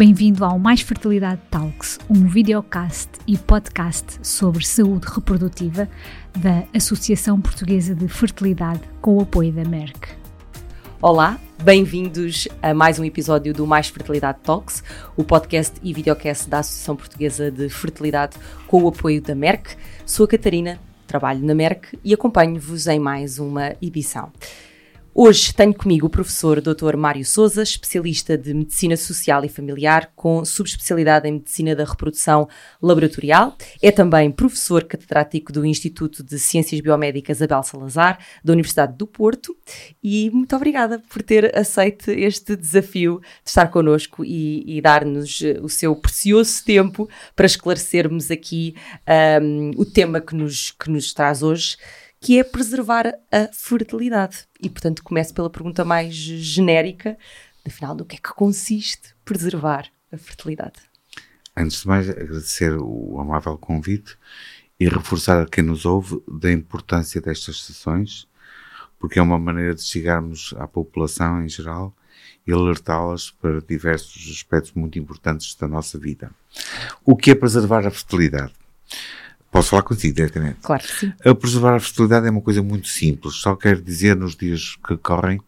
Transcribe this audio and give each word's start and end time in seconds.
Bem-vindo 0.00 0.46
ao 0.46 0.58
Mais 0.58 0.80
Fertilidade 0.80 1.42
Talks, 1.50 1.98
um 2.08 2.26
videocast 2.26 3.10
e 3.26 3.36
podcast 3.36 4.18
sobre 4.26 4.64
saúde 4.64 5.06
reprodutiva 5.06 5.86
da 6.38 6.64
Associação 6.74 7.38
Portuguesa 7.38 7.94
de 7.94 8.08
Fertilidade 8.08 8.80
com 9.02 9.18
o 9.18 9.20
apoio 9.20 9.52
da 9.52 9.62
Merck. 9.62 10.08
Olá, 11.02 11.38
bem-vindos 11.62 12.48
a 12.62 12.72
mais 12.72 12.98
um 12.98 13.04
episódio 13.04 13.52
do 13.52 13.66
Mais 13.66 13.88
Fertilidade 13.88 14.38
Talks, 14.42 14.82
o 15.18 15.22
podcast 15.22 15.78
e 15.82 15.92
videocast 15.92 16.48
da 16.48 16.60
Associação 16.60 16.96
Portuguesa 16.96 17.50
de 17.50 17.68
Fertilidade 17.68 18.38
com 18.66 18.84
o 18.84 18.88
apoio 18.88 19.20
da 19.20 19.34
Merck. 19.34 19.76
Sou 20.06 20.24
a 20.24 20.28
Catarina, 20.28 20.80
trabalho 21.06 21.44
na 21.44 21.54
Merck 21.54 21.98
e 22.02 22.14
acompanho-vos 22.14 22.86
em 22.86 22.98
mais 22.98 23.38
uma 23.38 23.76
edição. 23.82 24.32
Hoje 25.12 25.52
tenho 25.52 25.74
comigo 25.74 26.06
o 26.06 26.10
professor 26.10 26.60
Dr. 26.60 26.96
Mário 26.96 27.24
Souza, 27.24 27.64
especialista 27.64 28.38
de 28.38 28.54
Medicina 28.54 28.96
Social 28.96 29.44
e 29.44 29.48
Familiar, 29.48 30.12
com 30.14 30.44
subespecialidade 30.44 31.28
em 31.28 31.32
Medicina 31.32 31.74
da 31.74 31.84
Reprodução 31.84 32.48
Laboratorial. 32.80 33.56
É 33.82 33.90
também 33.90 34.30
professor 34.30 34.84
catedrático 34.84 35.52
do 35.52 35.66
Instituto 35.66 36.22
de 36.22 36.38
Ciências 36.38 36.80
Biomédicas 36.80 37.42
Abel 37.42 37.60
Salazar, 37.64 38.20
da 38.44 38.52
Universidade 38.52 38.96
do 38.96 39.04
Porto. 39.04 39.56
E 40.00 40.30
muito 40.30 40.54
obrigada 40.54 41.00
por 41.00 41.22
ter 41.22 41.58
aceito 41.58 42.12
este 42.12 42.54
desafio 42.54 43.20
de 43.42 43.50
estar 43.50 43.66
connosco 43.66 44.24
e, 44.24 44.78
e 44.78 44.80
dar-nos 44.80 45.40
o 45.60 45.68
seu 45.68 45.96
precioso 45.96 46.64
tempo 46.64 47.08
para 47.34 47.46
esclarecermos 47.46 48.30
aqui 48.30 48.76
um, 49.42 49.72
o 49.76 49.84
tema 49.84 50.20
que 50.20 50.36
nos, 50.36 50.70
que 50.70 50.88
nos 50.88 51.12
traz 51.12 51.42
hoje 51.42 51.76
que 52.20 52.38
é 52.38 52.44
preservar 52.44 53.06
a 53.32 53.48
fertilidade. 53.52 54.46
E, 54.60 54.68
portanto, 54.68 55.02
começo 55.02 55.32
pela 55.32 55.48
pergunta 55.48 55.84
mais 55.84 56.14
genérica, 56.14 57.16
afinal, 57.66 57.94
do 57.94 58.04
que 58.04 58.16
é 58.16 58.18
que 58.18 58.34
consiste 58.34 59.14
preservar 59.24 59.86
a 60.12 60.18
fertilidade? 60.18 60.80
Antes 61.56 61.80
de 61.80 61.88
mais, 61.88 62.08
agradecer 62.08 62.76
o 62.78 63.18
amável 63.18 63.56
convite 63.56 64.18
e 64.78 64.88
reforçar 64.88 65.42
a 65.42 65.46
quem 65.46 65.64
nos 65.64 65.84
ouve 65.84 66.22
da 66.28 66.52
importância 66.52 67.20
destas 67.20 67.62
sessões, 67.62 68.28
porque 68.98 69.18
é 69.18 69.22
uma 69.22 69.38
maneira 69.38 69.74
de 69.74 69.82
chegarmos 69.82 70.54
à 70.58 70.68
população 70.68 71.42
em 71.42 71.48
geral 71.48 71.94
e 72.46 72.52
alertá-las 72.52 73.30
para 73.30 73.60
diversos 73.62 74.30
aspectos 74.30 74.72
muito 74.72 74.98
importantes 74.98 75.54
da 75.54 75.66
nossa 75.66 75.98
vida. 75.98 76.30
O 77.04 77.16
que 77.16 77.30
é 77.30 77.34
preservar 77.34 77.86
a 77.86 77.90
fertilidade? 77.90 78.52
Posso 79.50 79.70
falar 79.70 79.82
contigo 79.82 80.14
diretamente? 80.14 80.58
Claro 80.62 80.82
que 80.82 80.92
sim. 80.92 81.12
A 81.24 81.34
preservar 81.34 81.74
a 81.76 81.80
fertilidade 81.80 82.26
é 82.26 82.30
uma 82.30 82.40
coisa 82.40 82.62
muito 82.62 82.88
simples. 82.88 83.34
Só 83.34 83.56
quero 83.56 83.82
dizer 83.82 84.14
nos 84.16 84.36
dias 84.36 84.76
que 84.86 84.96
correm 84.96 85.40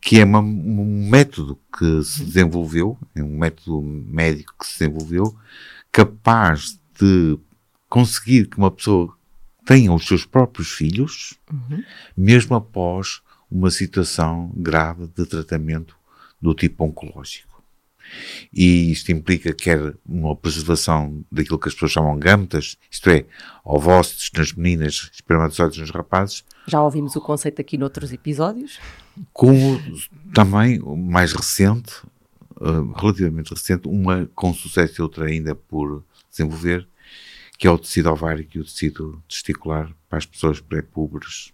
que 0.00 0.20
é 0.20 0.24
uma, 0.24 0.38
um 0.38 1.08
método 1.10 1.58
que 1.76 2.02
se 2.04 2.24
desenvolveu, 2.24 2.96
é 3.14 3.22
um 3.22 3.38
método 3.38 3.82
médico 3.82 4.54
que 4.60 4.66
se 4.66 4.78
desenvolveu, 4.78 5.36
capaz 5.90 6.78
de 7.00 7.36
conseguir 7.88 8.46
que 8.46 8.56
uma 8.56 8.70
pessoa 8.70 9.12
tenha 9.64 9.92
os 9.92 10.06
seus 10.06 10.24
próprios 10.24 10.70
filhos, 10.70 11.34
uhum. 11.52 11.82
mesmo 12.16 12.54
após 12.54 13.20
uma 13.50 13.70
situação 13.70 14.52
grave 14.54 15.08
de 15.08 15.26
tratamento 15.26 15.96
do 16.40 16.54
tipo 16.54 16.84
oncológico. 16.84 17.45
E 18.52 18.90
isto 18.90 19.12
implica 19.12 19.52
quer 19.52 19.94
uma 20.06 20.34
preservação 20.34 21.24
daquilo 21.30 21.58
que 21.58 21.68
as 21.68 21.74
pessoas 21.74 21.92
chamam 21.92 22.18
gametas, 22.18 22.76
isto 22.90 23.10
é, 23.10 23.24
ovócitos 23.64 24.30
nas 24.36 24.52
meninas, 24.52 25.10
espermatozoides 25.12 25.78
nos 25.78 25.90
rapazes. 25.90 26.44
Já 26.66 26.82
ouvimos 26.82 27.14
o 27.16 27.20
conceito 27.20 27.60
aqui 27.60 27.76
noutros 27.76 28.12
episódios. 28.12 28.78
Como 29.32 29.80
também, 30.32 30.78
mais 30.78 31.32
recente, 31.32 31.94
uh, 32.56 32.92
relativamente 32.92 33.50
recente, 33.50 33.88
uma 33.88 34.28
com 34.34 34.52
sucesso 34.52 35.00
e 35.00 35.02
outra 35.02 35.26
ainda 35.26 35.54
por 35.54 36.04
desenvolver, 36.30 36.86
que 37.58 37.66
é 37.66 37.70
o 37.70 37.78
tecido 37.78 38.10
ovárico 38.10 38.56
e 38.56 38.60
o 38.60 38.64
tecido 38.64 39.22
testicular 39.28 39.90
para 40.08 40.18
as 40.18 40.26
pessoas 40.26 40.60
pré-púberes. 40.60 41.52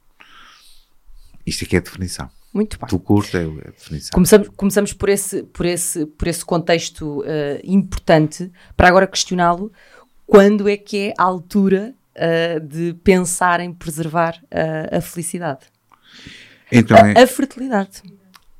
Isto 1.46 1.64
aqui 1.64 1.76
é 1.76 1.78
a 1.78 1.82
definição. 1.82 2.30
Muito 2.52 2.78
bem. 2.78 2.88
Tu 2.88 2.98
curta 2.98 3.38
é 3.38 3.44
a 3.44 3.70
definição. 3.70 4.10
Começamos, 4.12 4.48
começamos 4.56 4.92
por, 4.92 5.08
esse, 5.08 5.42
por, 5.44 5.64
esse, 5.64 6.04
por 6.04 6.28
esse 6.28 6.44
contexto 6.44 7.20
uh, 7.20 7.24
importante 7.64 8.50
para 8.76 8.88
agora 8.88 9.06
questioná-lo 9.06 9.72
quando 10.26 10.68
é 10.68 10.76
que 10.76 11.08
é 11.08 11.14
a 11.18 11.24
altura 11.24 11.94
uh, 12.16 12.60
de 12.60 12.94
pensar 13.02 13.60
em 13.60 13.72
preservar 13.72 14.38
uh, 14.44 14.96
a 14.96 15.00
felicidade? 15.00 15.66
Então, 16.70 16.96
a, 16.96 17.08
é... 17.08 17.22
a 17.22 17.26
fertilidade. 17.26 18.02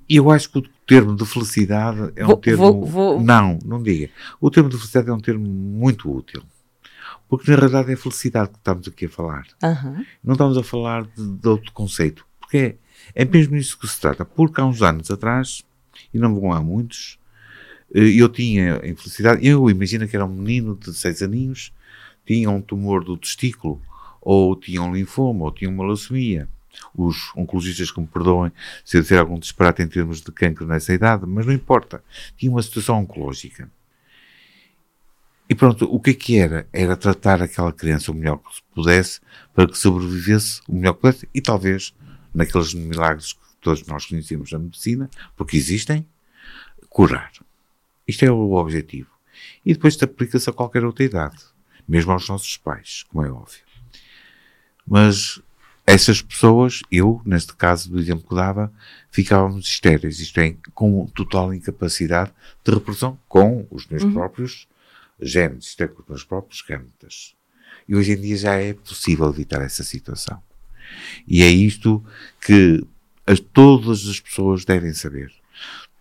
Eu 0.08 0.30
acho 0.30 0.50
que 0.50 0.58
o 0.58 0.62
termo 0.86 1.14
de 1.14 1.24
felicidade 1.24 2.12
é 2.16 2.24
vou, 2.24 2.36
um 2.36 2.40
termo. 2.40 2.62
Vou, 2.62 2.86
vou... 2.86 3.20
Não, 3.20 3.58
não 3.64 3.82
diga. 3.82 4.10
O 4.40 4.50
termo 4.50 4.68
de 4.68 4.76
felicidade 4.76 5.08
é 5.10 5.12
um 5.12 5.20
termo 5.20 5.46
muito 5.46 6.10
útil. 6.10 6.42
Porque 7.28 7.50
na 7.50 7.56
realidade 7.56 7.90
é 7.90 7.96
felicidade 7.96 8.50
que 8.50 8.58
estamos 8.58 8.86
aqui 8.86 9.06
a 9.06 9.08
falar. 9.08 9.46
Uhum. 9.62 10.04
Não 10.22 10.32
estamos 10.32 10.58
a 10.58 10.62
falar 10.62 11.04
de, 11.04 11.26
de 11.26 11.48
outro 11.48 11.72
conceito. 11.72 12.26
Porque 12.38 12.76
é 13.14 13.24
mesmo 13.24 13.56
isso 13.56 13.78
que 13.78 13.86
se 13.86 14.00
trata, 14.00 14.24
porque 14.24 14.60
há 14.60 14.64
uns 14.64 14.82
anos 14.82 15.10
atrás, 15.10 15.62
e 16.12 16.18
não 16.18 16.34
vão 16.38 16.52
há 16.52 16.60
muitos, 16.60 17.18
eh, 17.94 18.20
eu 18.20 18.28
tinha 18.28 18.80
a 18.82 18.88
infelicidade, 18.88 19.46
eu 19.46 19.68
imagino 19.68 20.08
que 20.08 20.16
era 20.16 20.24
um 20.24 20.34
menino 20.34 20.76
de 20.76 20.92
seis 20.94 21.22
aninhos, 21.22 21.72
tinha 22.26 22.50
um 22.50 22.60
tumor 22.60 23.04
do 23.04 23.16
testículo, 23.16 23.80
ou 24.20 24.56
tinha 24.56 24.82
um 24.82 24.94
linfoma, 24.94 25.44
ou 25.44 25.52
tinha 25.52 25.68
uma 25.68 25.84
leucemia. 25.84 26.48
Os 26.96 27.32
oncologistas 27.36 27.90
que 27.90 28.00
me 28.00 28.06
perdoem 28.06 28.50
se 28.84 28.96
eu 28.96 29.02
disser 29.02 29.18
algum 29.18 29.38
disparate 29.38 29.82
em 29.82 29.88
termos 29.88 30.22
de 30.22 30.32
cancro 30.32 30.66
nessa 30.66 30.94
idade, 30.94 31.26
mas 31.26 31.44
não 31.44 31.52
importa. 31.52 32.02
Tinha 32.36 32.50
uma 32.50 32.62
situação 32.62 33.00
oncológica. 33.00 33.70
E 35.48 35.54
pronto, 35.54 35.84
o 35.84 36.00
que 36.00 36.10
é 36.10 36.14
que 36.14 36.38
era? 36.38 36.66
Era 36.72 36.96
tratar 36.96 37.42
aquela 37.42 37.72
criança 37.72 38.10
o 38.10 38.14
melhor 38.14 38.38
que 38.38 38.54
se 38.54 38.62
pudesse 38.74 39.20
para 39.52 39.68
que 39.68 39.76
sobrevivesse 39.76 40.62
o 40.66 40.74
melhor 40.74 40.94
que 40.94 41.00
pudesse 41.00 41.28
e 41.34 41.42
talvez 41.42 41.92
naqueles 42.34 42.74
milagres 42.74 43.32
que 43.32 43.40
todos 43.60 43.86
nós 43.86 44.06
conhecemos 44.06 44.52
na 44.52 44.58
medicina, 44.58 45.10
porque 45.36 45.56
existem, 45.56 46.06
curar. 46.88 47.32
Isto 48.06 48.24
é 48.24 48.30
o 48.30 48.52
objetivo. 48.52 49.10
E 49.64 49.72
depois 49.72 50.00
aplica-se 50.02 50.48
a 50.50 50.52
qualquer 50.52 50.84
outra 50.84 51.04
idade, 51.04 51.38
mesmo 51.88 52.12
aos 52.12 52.28
nossos 52.28 52.56
pais, 52.56 53.04
como 53.08 53.24
é 53.24 53.30
óbvio. 53.30 53.62
Mas 54.86 55.40
essas 55.86 56.22
pessoas, 56.22 56.80
eu, 56.90 57.20
neste 57.24 57.54
caso 57.54 57.90
do 57.90 57.98
exemplo 57.98 58.28
que 58.28 58.34
dava, 58.34 58.72
ficávamos 59.10 59.68
estéreis, 59.68 60.20
isto 60.20 60.38
é, 60.38 60.56
com 60.74 61.06
total 61.06 61.52
incapacidade 61.52 62.32
de 62.64 62.72
reprodução 62.72 63.18
com 63.28 63.66
os 63.70 63.86
meus 63.86 64.02
uhum. 64.02 64.12
próprios 64.12 64.68
genes, 65.20 65.66
isto 65.66 65.82
é, 65.82 65.88
com 65.88 66.02
os 66.02 66.08
meus 66.08 66.24
próprios 66.24 66.62
gametas. 66.62 67.34
E 67.88 67.96
hoje 67.96 68.12
em 68.12 68.20
dia 68.20 68.36
já 68.36 68.54
é 68.54 68.74
possível 68.74 69.28
evitar 69.28 69.60
essa 69.62 69.82
situação. 69.82 70.40
E 71.26 71.42
é 71.42 71.48
isto 71.48 72.04
que 72.40 72.84
as, 73.26 73.40
todas 73.40 74.06
as 74.06 74.20
pessoas 74.20 74.64
devem 74.64 74.92
saber. 74.92 75.32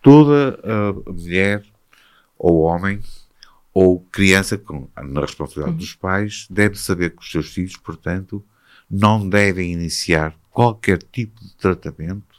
Toda 0.02 0.58
mulher 1.06 1.64
ou 2.38 2.62
homem 2.62 3.00
ou 3.72 4.00
criança 4.00 4.58
com, 4.58 4.88
na 4.96 5.20
responsabilidade 5.20 5.72
uhum. 5.72 5.78
dos 5.78 5.94
pais 5.94 6.46
deve 6.50 6.76
saber 6.76 7.10
que 7.10 7.22
os 7.22 7.30
seus 7.30 7.48
filhos, 7.48 7.76
portanto, 7.76 8.44
não 8.90 9.26
devem 9.26 9.72
iniciar 9.72 10.36
qualquer 10.50 10.98
tipo 11.02 11.40
de 11.40 11.54
tratamento, 11.54 12.36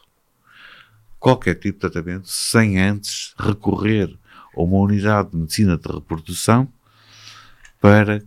qualquer 1.19 1.55
tipo 1.55 1.79
de 1.79 1.89
tratamento, 1.89 2.27
sem 2.27 2.79
antes 2.79 3.33
recorrer 3.39 4.15
a 4.55 4.61
uma 4.61 4.77
unidade 4.77 5.31
de 5.31 5.37
medicina 5.37 5.77
de 5.77 5.91
reprodução 5.91 6.71
para 7.81 8.21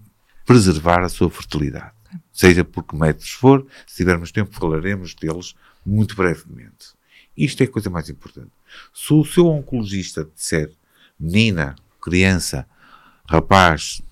preservar 0.44 1.03
a 1.03 1.09
sua 1.09 1.31
fertilidade 1.31 1.96
seja 2.32 2.65
por 2.65 2.84
que 2.84 2.97
métodos 2.97 3.31
for. 3.31 3.66
Se 3.87 3.97
tivermos 3.97 4.32
tempo, 4.32 4.54
falaremos 4.54 5.15
deles 5.15 5.54
muito 5.84 6.15
brevemente. 6.16 6.94
Isto 7.37 7.62
é 7.62 7.65
a 7.65 7.71
coisa 7.71 7.91
mais 7.91 8.09
importante. 8.09 8.50
Se 8.93 9.12
o 9.12 9.25
seu 9.25 9.47
oncologista 9.47 10.28
disser 10.34 10.71
menina, 11.19 11.77
criança, 12.00 12.66
rapaz, 13.28 14.03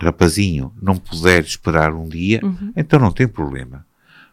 rapazinho, 0.00 0.72
não 0.80 0.96
puder 0.96 1.44
esperar 1.44 1.92
um 1.92 2.08
dia, 2.08 2.40
uhum. 2.42 2.72
então 2.76 2.98
não 2.98 3.12
tem 3.12 3.28
problema. 3.28 3.86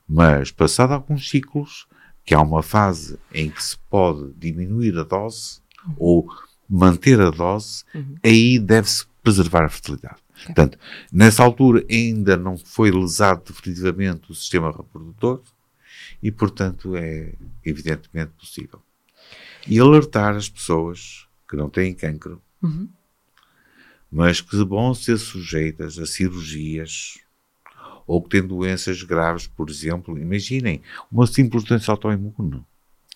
Mas, 0.07 0.51
passado 0.51 0.93
alguns 0.93 1.29
ciclos, 1.29 1.87
que 2.25 2.33
há 2.33 2.41
uma 2.41 2.61
fase 2.61 3.17
em 3.33 3.49
que 3.49 3.63
se 3.63 3.77
pode 3.89 4.33
diminuir 4.33 4.97
a 4.97 5.03
dose 5.03 5.59
uhum. 5.85 5.95
ou 5.97 6.29
manter 6.69 7.19
a 7.19 7.29
dose, 7.29 7.83
uhum. 7.93 8.15
aí 8.23 8.59
deve-se 8.59 9.05
preservar 9.23 9.65
a 9.65 9.69
fertilidade. 9.69 10.17
Portanto, 10.45 10.77
nessa 11.11 11.43
altura 11.43 11.85
ainda 11.89 12.35
não 12.35 12.57
foi 12.57 12.91
lesado 12.91 13.43
definitivamente 13.47 14.31
o 14.31 14.35
sistema 14.35 14.71
reprodutor 14.71 15.41
e, 16.21 16.31
portanto, 16.31 16.95
é 16.95 17.33
evidentemente 17.63 18.31
possível. 18.33 18.81
E 19.67 19.79
alertar 19.79 20.35
as 20.35 20.49
pessoas 20.49 21.27
que 21.47 21.55
não 21.55 21.69
têm 21.69 21.93
cancro, 21.93 22.41
uhum. 22.61 22.89
mas 24.11 24.41
que 24.41 24.55
vão 24.63 24.93
ser 24.93 25.17
sujeitas 25.17 25.99
a 25.99 26.05
cirurgias 26.05 27.19
ou 28.07 28.21
que 28.21 28.29
têm 28.29 28.45
doenças 28.45 29.03
graves, 29.03 29.47
por 29.47 29.69
exemplo, 29.69 30.17
imaginem, 30.17 30.81
uma 31.11 31.27
simples 31.27 31.63
doença 31.63 31.91
autoimune. 31.91 32.65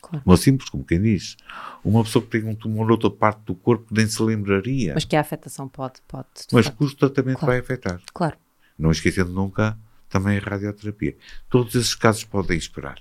Claro. 0.06 0.24
Uma 0.24 0.38
simples, 0.38 0.70
como 0.70 0.86
quem 0.86 1.02
diz. 1.02 1.36
Uma 1.84 2.04
pessoa 2.04 2.24
que 2.24 2.30
tem 2.30 2.48
um 2.48 2.54
tumor 2.54 2.88
noutra 2.88 3.10
parte 3.10 3.42
do 3.46 3.56
corpo 3.56 3.88
nem 3.92 4.06
se 4.06 4.22
lembraria. 4.22 4.94
Mas 4.94 5.04
que 5.04 5.16
a 5.16 5.22
afetação 5.22 5.68
pode. 5.68 6.00
pode 6.08 6.28
Mas 6.52 6.70
que 6.70 6.84
o 6.84 6.96
tratamento 6.96 7.40
claro. 7.40 7.52
vai 7.52 7.60
afetar. 7.60 8.00
Claro. 8.14 8.38
Não 8.78 8.92
esquecendo 8.92 9.32
nunca 9.32 9.76
também 10.08 10.38
a 10.38 10.42
radioterapia. 10.42 11.18
Todos 11.50 11.74
esses 11.74 11.96
casos 11.96 12.24
podem 12.24 12.56
esperar. 12.56 13.00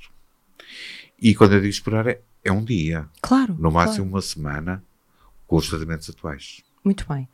E 1.20 1.34
quando 1.34 1.52
eu 1.52 1.60
digo 1.60 1.70
esperar, 1.70 2.06
é, 2.06 2.22
é 2.42 2.50
um 2.50 2.64
dia. 2.64 3.06
Claro. 3.20 3.54
No 3.58 3.70
máximo 3.70 4.06
claro. 4.06 4.10
uma 4.10 4.22
semana 4.22 4.84
com 5.46 5.56
os 5.56 5.68
tratamentos 5.68 6.08
atuais. 6.08 6.62
Muito 6.82 7.06
bem. 7.06 7.28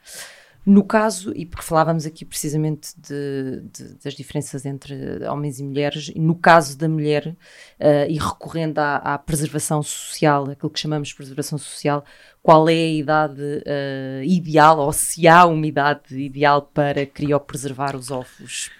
No 0.64 0.84
caso, 0.84 1.32
e 1.34 1.46
porque 1.46 1.64
falávamos 1.64 2.04
aqui 2.04 2.24
precisamente 2.24 2.90
de, 2.98 3.62
de, 3.72 3.94
das 4.04 4.12
diferenças 4.12 4.66
entre 4.66 5.24
homens 5.26 5.58
e 5.58 5.64
mulheres, 5.64 6.12
no 6.14 6.34
caso 6.34 6.76
da 6.76 6.88
mulher, 6.88 7.28
uh, 7.28 8.08
e 8.08 8.18
recorrendo 8.18 8.78
à, 8.78 8.96
à, 8.96 9.18
preservação 9.18 9.82
social, 9.82 10.50
aquilo 10.50 10.70
que 10.70 10.78
chamamos 10.78 11.08
de 11.08 11.14
preservação 11.14 11.56
social, 11.56 12.04
qual 12.42 12.68
é 12.68 12.74
a 12.74 12.92
idade 12.92 13.40
uh, 13.42 14.22
ideal, 14.22 14.78
ou 14.78 14.92
se 14.92 15.26
há 15.26 15.46
uma 15.46 15.66
idade 15.66 16.18
ideal 16.18 16.62
para 16.62 17.06
criopreservar 17.06 17.96
os 17.96 18.10
ovos? 18.10 18.70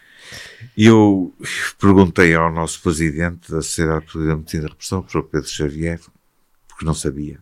Eu 0.77 1.35
perguntei 1.81 2.35
ao 2.35 2.53
nosso 2.53 2.81
presidente 2.83 3.51
da 3.51 3.63
Sociedade 3.63 4.07
de 4.13 4.19
Medicina 4.19 4.65
da 4.65 4.69
Repressão, 4.69 4.99
o 4.99 5.23
Pedro 5.23 5.49
Xavier, 5.49 5.99
porque 6.69 6.85
não 6.85 6.95
sabia 6.95 7.41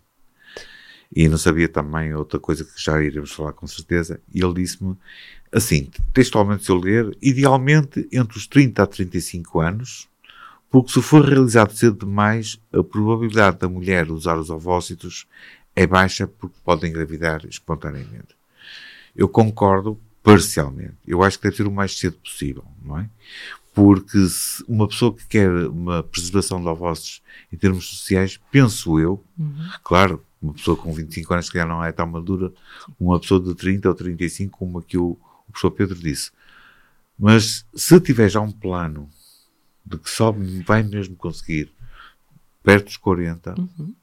e 1.15 1.29
não 1.29 1.39
sabia 1.39 1.69
também 1.69 2.15
outra 2.15 2.39
coisa 2.39 2.65
que 2.65 2.73
já 2.77 3.03
iremos 3.03 3.33
falar 3.33 3.53
com 3.53 3.67
certeza, 3.67 4.21
e 4.33 4.43
ele 4.43 4.55
disse-me 4.55 4.97
assim, 5.51 5.91
textualmente 6.13 6.65
se 6.65 6.71
eu 6.71 6.77
ler, 6.77 7.17
idealmente 7.23 8.07
entre 8.13 8.37
os 8.37 8.47
30 8.47 8.83
a 8.83 8.87
35 8.87 9.61
anos, 9.61 10.09
porque 10.71 10.93
se 10.93 11.01
for 11.01 11.25
realizado 11.25 11.73
cedo 11.73 12.07
demais, 12.07 12.61
a 12.73 12.83
probabilidade 12.83 13.59
da 13.59 13.69
mulher 13.69 14.11
usar 14.11 14.37
os 14.39 14.51
ovócitos 14.51 15.27
é 15.75 15.87
baixa 15.87 16.27
porque 16.27 16.57
pode 16.63 16.87
engravidar 16.87 17.47
espontaneamente. 17.47 18.37
Eu 19.17 19.29
concordo 19.29 19.99
parcialmente. 20.23 20.95
Eu 21.07 21.23
acho 21.23 21.39
que 21.39 21.45
deve 21.45 21.57
ser 21.57 21.67
o 21.67 21.71
mais 21.71 21.99
cedo 21.99 22.19
possível, 22.19 22.65
não 22.83 22.99
é? 22.99 23.09
Porque 23.73 24.19
uma 24.69 24.87
pessoa 24.87 25.15
que 25.15 25.27
quer 25.27 25.51
uma 25.69 26.03
preservação 26.03 26.61
de 26.61 26.69
ovócitos 26.69 27.23
em 27.51 27.57
termos 27.57 27.87
sociais, 27.87 28.39
penso 28.51 28.99
eu, 28.99 29.25
uhum. 29.39 29.69
claro, 29.83 30.23
uma 30.41 30.53
pessoa 30.55 30.77
com 30.77 30.93
25 30.93 31.35
anos, 31.35 31.51
que 31.51 31.59
já 31.59 31.67
não 31.67 31.85
é 31.85 31.93
tão 31.93 32.07
madura, 32.07 32.53
uma 32.99 33.19
pessoa 33.19 33.41
de 33.41 33.55
30 33.55 33.89
ou 33.89 33.95
35, 33.95 34.59
como 34.59 34.79
aqui 34.79 34.97
o, 34.97 35.19
o 35.49 35.53
professor 35.53 35.71
Pedro 35.71 35.99
disse. 35.99 36.31
Mas 37.19 37.67
se 37.75 38.01
tiver 38.01 38.29
já 38.29 38.41
um 38.41 38.53
plano 38.53 39.11
de 39.85 39.99
que 39.99 40.09
só 40.09 40.35
vai 40.65 40.83
mesmo 40.83 41.17
conseguir 41.17 41.73
perto 42.63 42.87
dos 42.87 42.97
40, 42.97 43.55
uhum. 43.59 43.95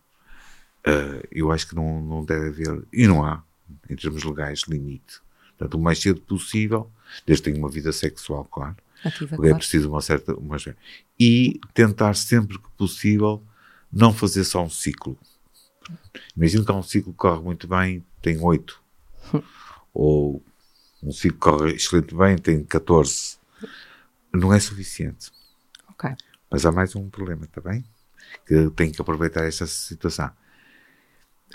uh, 0.87 1.27
eu 1.31 1.51
acho 1.51 1.67
que 1.67 1.75
não, 1.75 2.01
não 2.01 2.25
deve 2.25 2.47
haver, 2.47 2.83
e 2.91 3.07
não 3.07 3.23
há, 3.23 3.41
em 3.89 3.95
termos 3.95 4.23
legais, 4.23 4.63
limite. 4.67 5.21
Portanto, 5.57 5.75
o 5.75 5.81
mais 5.81 5.99
cedo 5.99 6.19
possível, 6.21 6.91
desde 7.25 7.43
que 7.43 7.51
tenha 7.51 7.63
uma 7.63 7.71
vida 7.71 7.91
sexual, 7.91 8.43
claro. 8.45 8.75
Ativa, 9.03 9.35
porque 9.35 9.51
é 9.51 9.55
preciso 9.55 9.89
uma 9.89 10.01
certa. 10.01 10.35
Uma, 10.35 10.57
e 11.19 11.59
tentar 11.73 12.15
sempre 12.15 12.57
que 12.57 12.69
possível 12.77 13.41
não 13.91 14.11
fazer 14.11 14.43
só 14.43 14.63
um 14.63 14.69
ciclo. 14.69 15.17
Imagino 16.35 16.65
que 16.65 16.71
há 16.71 16.75
um 16.75 16.83
ciclo 16.83 17.11
que 17.11 17.17
corre 17.17 17.41
muito 17.41 17.67
bem, 17.67 18.05
tem 18.21 18.39
8. 18.39 18.81
Ou 19.93 20.43
um 21.03 21.11
ciclo 21.11 21.33
que 21.33 21.39
corre 21.39 21.75
excelente 21.75 22.15
bem, 22.15 22.37
tem 22.37 22.63
14. 22.63 23.37
Não 24.33 24.53
é 24.53 24.59
suficiente. 24.59 25.31
Ok. 25.89 26.09
Mas 26.49 26.65
há 26.65 26.71
mais 26.71 26.95
um 26.95 27.09
problema 27.09 27.47
também, 27.47 27.83
que 28.45 28.69
tem 28.71 28.91
que 28.91 29.01
aproveitar 29.01 29.45
esta 29.45 29.65
situação. 29.65 30.31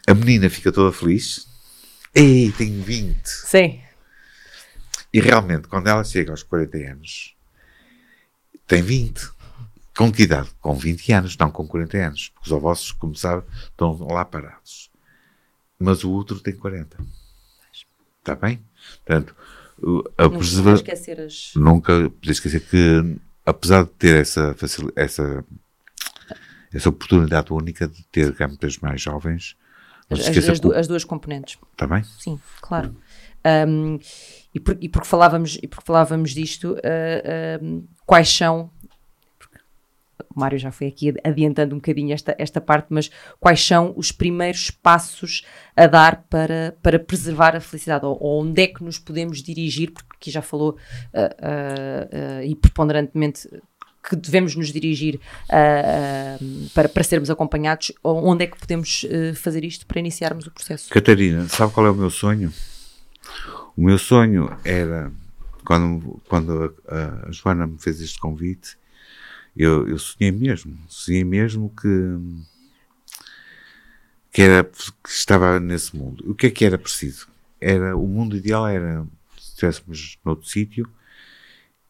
A 0.06 0.14
menina 0.14 0.48
fica 0.48 0.72
toda 0.72 0.96
feliz. 0.96 1.46
Ei, 2.14 2.52
tenho 2.52 2.82
20. 2.82 3.26
Sim. 3.26 3.80
E 5.12 5.20
realmente, 5.20 5.68
quando 5.68 5.88
ela 5.88 6.04
chega 6.04 6.30
aos 6.30 6.42
40 6.42 6.78
anos, 6.78 7.36
tem 8.66 8.82
20. 8.82 9.30
Com 9.96 10.12
que 10.12 10.22
idade? 10.22 10.48
Com 10.60 10.74
20 10.74 11.12
anos, 11.12 11.36
não 11.36 11.50
com 11.50 11.66
40 11.66 11.98
anos. 11.98 12.28
Porque 12.30 12.48
os 12.48 12.52
avós, 12.52 12.92
como 12.92 13.14
sabe, 13.14 13.44
estão 13.64 13.98
lá 14.08 14.24
parados. 14.24 14.90
Mas 15.78 16.04
o 16.04 16.10
outro 16.10 16.40
tem 16.40 16.54
40. 16.54 16.96
Está 18.18 18.34
bem? 18.34 18.62
Portanto, 19.04 19.34
a 20.16 20.24
Nunca 20.24 20.38
preserva... 20.38 20.74
esquecer 20.74 21.20
as... 21.20 21.52
Nunca 21.56 22.10
podia 22.10 22.32
esquecer 22.32 22.60
que, 22.60 23.18
apesar 23.44 23.84
de 23.84 23.90
ter 23.90 24.20
essa, 24.20 24.54
facil... 24.54 24.92
essa, 24.94 25.44
essa 26.72 26.88
oportunidade 26.88 27.52
única 27.52 27.88
de 27.88 28.02
ter 28.04 28.32
gametas 28.32 28.78
mais 28.78 29.00
jovens, 29.00 29.56
as, 30.10 30.20
as, 30.20 30.36
as, 30.48 30.60
as, 30.76 30.88
duas 30.88 31.04
componentes. 31.04 31.58
Está 31.72 31.86
bem? 31.86 32.02
Sim, 32.18 32.38
claro. 32.60 32.94
Um, 33.66 33.98
e, 34.54 34.60
por, 34.60 34.76
e, 34.80 34.88
porque 34.88 35.06
falávamos, 35.06 35.58
e 35.62 35.68
porque 35.68 35.86
falávamos 35.86 36.32
disto, 36.32 36.72
uh, 36.72 37.64
uh, 37.64 37.88
quais 38.04 38.28
são 38.28 38.70
o 40.34 40.38
Mário 40.38 40.58
já 40.58 40.70
foi 40.70 40.86
aqui 40.86 41.12
adiantando 41.24 41.74
um 41.74 41.78
bocadinho 41.78 42.12
esta, 42.12 42.34
esta 42.38 42.60
parte, 42.60 42.86
mas 42.90 43.10
quais 43.38 43.64
são 43.64 43.92
os 43.96 44.12
primeiros 44.12 44.70
passos 44.70 45.44
a 45.76 45.86
dar 45.86 46.24
para, 46.30 46.76
para 46.82 46.98
preservar 46.98 47.56
a 47.56 47.60
felicidade? 47.60 48.06
Ou, 48.06 48.16
ou 48.20 48.42
onde 48.42 48.62
é 48.62 48.66
que 48.68 48.82
nos 48.84 48.98
podemos 48.98 49.42
dirigir? 49.42 49.90
Porque 49.90 50.10
aqui 50.14 50.30
já 50.30 50.42
falou 50.42 50.70
uh, 50.70 51.18
uh, 51.18 52.40
uh, 52.40 52.44
e 52.44 52.54
preponderantemente 52.54 53.48
que 54.08 54.16
devemos 54.16 54.56
nos 54.56 54.72
dirigir 54.72 55.20
para, 56.74 56.88
para 56.88 57.04
sermos 57.04 57.28
acompanhados, 57.28 57.92
onde 58.02 58.44
é 58.44 58.46
que 58.46 58.58
podemos 58.58 59.04
fazer 59.34 59.62
isto 59.62 59.86
para 59.86 60.00
iniciarmos 60.00 60.46
o 60.46 60.50
processo? 60.50 60.88
Catarina, 60.88 61.46
sabe 61.48 61.74
qual 61.74 61.84
é 61.84 61.90
o 61.90 61.94
meu 61.94 62.08
sonho? 62.08 62.50
O 63.76 63.82
meu 63.82 63.98
sonho 63.98 64.56
era, 64.64 65.12
quando, 65.66 66.18
quando 66.26 66.74
a, 66.88 67.28
a 67.28 67.30
Joana 67.30 67.66
me 67.66 67.78
fez 67.78 68.00
este 68.00 68.18
convite, 68.18 68.78
eu, 69.60 69.86
eu 69.86 69.98
sonhei 69.98 70.32
mesmo, 70.32 70.78
sonhei 70.88 71.22
mesmo 71.22 71.70
que, 71.70 71.86
que, 74.32 74.40
era, 74.40 74.64
que 74.64 75.10
estava 75.10 75.60
nesse 75.60 75.94
mundo. 75.94 76.24
O 76.30 76.34
que 76.34 76.46
é 76.46 76.50
que 76.50 76.64
era 76.64 76.78
preciso? 76.78 77.28
Era, 77.60 77.94
o 77.96 78.06
mundo 78.06 78.36
ideal 78.36 78.66
era, 78.66 79.06
se 79.36 79.50
estivéssemos 79.50 80.18
noutro 80.24 80.48
sítio, 80.48 80.88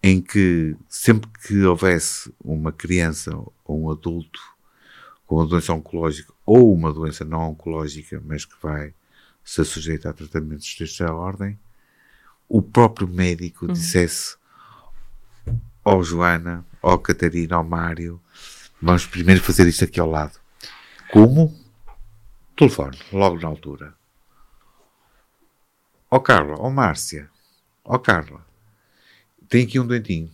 em 0.02 0.20
que 0.20 0.74
sempre 0.88 1.30
que 1.46 1.62
houvesse 1.62 2.32
uma 2.42 2.72
criança 2.72 3.30
ou 3.64 3.84
um 3.84 3.90
adulto 3.90 4.40
com 5.24 5.36
uma 5.36 5.46
doença 5.46 5.72
oncológica 5.72 6.32
ou 6.44 6.74
uma 6.74 6.92
doença 6.92 7.24
não 7.24 7.50
oncológica, 7.50 8.20
mas 8.26 8.44
que 8.44 8.54
vai 8.60 8.92
ser 9.44 9.64
sujeita 9.64 10.10
a 10.10 10.12
tratamentos 10.12 10.74
desta 10.76 11.12
ordem, 11.12 11.56
o 12.48 12.60
próprio 12.60 13.06
médico 13.06 13.66
uhum. 13.66 13.72
dissesse 13.72 14.39
oh, 15.84 16.02
Joana, 16.02 16.64
ó 16.82 16.94
oh, 16.94 16.98
Catarina, 16.98 17.58
ó 17.58 17.60
oh, 17.60 17.64
Mário, 17.64 18.20
vamos 18.80 19.06
primeiro 19.06 19.42
fazer 19.42 19.66
isto 19.66 19.84
aqui 19.84 19.98
ao 19.98 20.08
lado. 20.08 20.38
Como? 21.12 21.54
Telefone, 22.56 22.98
logo 23.12 23.38
na 23.40 23.48
altura. 23.48 23.94
Ó 26.10 26.16
oh, 26.16 26.20
Carla, 26.20 26.56
ó 26.58 26.66
oh, 26.66 26.70
Márcia, 26.70 27.30
ó 27.84 27.96
oh, 27.96 27.98
Carla, 27.98 28.44
tem 29.48 29.64
aqui 29.64 29.80
um 29.80 29.86
doentinho. 29.86 30.30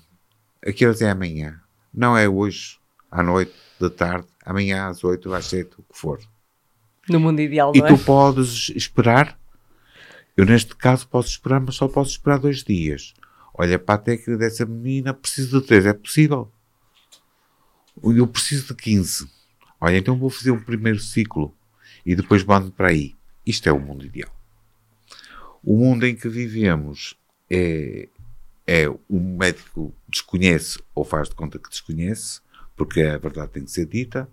Aqui 0.66 0.84
é 0.84 1.10
amanhã. 1.10 1.60
Não 1.94 2.16
é 2.16 2.28
hoje, 2.28 2.78
à 3.10 3.22
noite, 3.22 3.54
da 3.80 3.88
tarde, 3.88 4.26
amanhã 4.44 4.88
às 4.88 5.04
oito, 5.04 5.32
às 5.32 5.46
sete, 5.46 5.74
o 5.78 5.82
que 5.82 5.98
for. 5.98 6.20
No 7.08 7.20
mundo 7.20 7.40
ideal, 7.40 7.72
não 7.74 7.86
e 7.86 7.88
é? 7.88 7.92
E 7.92 7.96
tu 7.96 8.04
podes 8.04 8.70
esperar. 8.70 9.38
Eu, 10.36 10.44
neste 10.44 10.74
caso, 10.74 11.08
posso 11.08 11.28
esperar, 11.28 11.60
mas 11.60 11.76
só 11.76 11.88
posso 11.88 12.10
esperar 12.10 12.38
dois 12.38 12.62
dias. 12.62 13.14
Olha 13.58 13.78
para 13.78 13.94
a 13.94 13.98
técnica 13.98 14.36
dessa 14.36 14.66
menina, 14.66 15.14
preciso 15.14 15.60
de 15.60 15.66
três, 15.66 15.86
é 15.86 15.94
possível? 15.94 16.52
Eu 18.02 18.26
preciso 18.26 18.68
de 18.68 18.74
15. 18.74 19.30
Olha, 19.80 19.96
então 19.96 20.18
vou 20.18 20.28
fazer 20.28 20.50
um 20.50 20.62
primeiro 20.62 20.98
ciclo 21.00 21.54
e 22.04 22.14
depois 22.14 22.44
mando 22.44 22.70
para 22.70 22.88
aí. 22.88 23.14
Isto 23.46 23.68
é 23.68 23.72
o 23.72 23.80
mundo 23.80 24.04
ideal. 24.04 24.30
O 25.64 25.78
mundo 25.78 26.06
em 26.06 26.14
que 26.14 26.28
vivemos 26.28 27.16
é, 27.48 28.08
é 28.66 28.88
o 28.88 29.18
médico 29.18 29.94
desconhece 30.06 30.78
ou 30.94 31.04
faz 31.04 31.28
de 31.30 31.34
conta 31.34 31.58
que 31.58 31.70
desconhece, 31.70 32.40
porque 32.76 33.00
a 33.02 33.16
verdade 33.16 33.52
tem 33.52 33.64
que 33.64 33.70
ser 33.70 33.86
dita, 33.86 34.28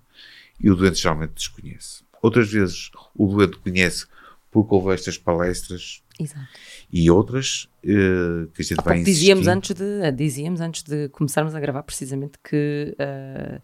e 0.59 0.69
o 0.69 0.75
doente 0.75 0.99
geralmente 0.99 1.33
desconhece. 1.33 2.03
Outras 2.21 2.51
vezes 2.51 2.91
o 3.15 3.27
doente 3.27 3.57
conhece 3.59 4.05
porque 4.53 4.75
houve 4.75 4.93
estas 4.93 5.17
palestras 5.17 6.03
Exato. 6.19 6.47
e 6.91 7.09
outras 7.09 7.67
uh, 7.83 8.47
que 8.53 8.61
a 8.61 8.63
gente 8.63 8.83
vai 8.83 9.01
dizíamos 9.01 9.47
antes 9.47 9.75
de 9.75 10.11
Dizíamos 10.11 10.61
antes 10.61 10.83
de 10.83 11.09
começarmos 11.09 11.55
a 11.55 11.59
gravar 11.59 11.81
precisamente 11.81 12.37
que 12.43 12.95
uh, 12.99 13.59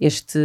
este, 0.00 0.38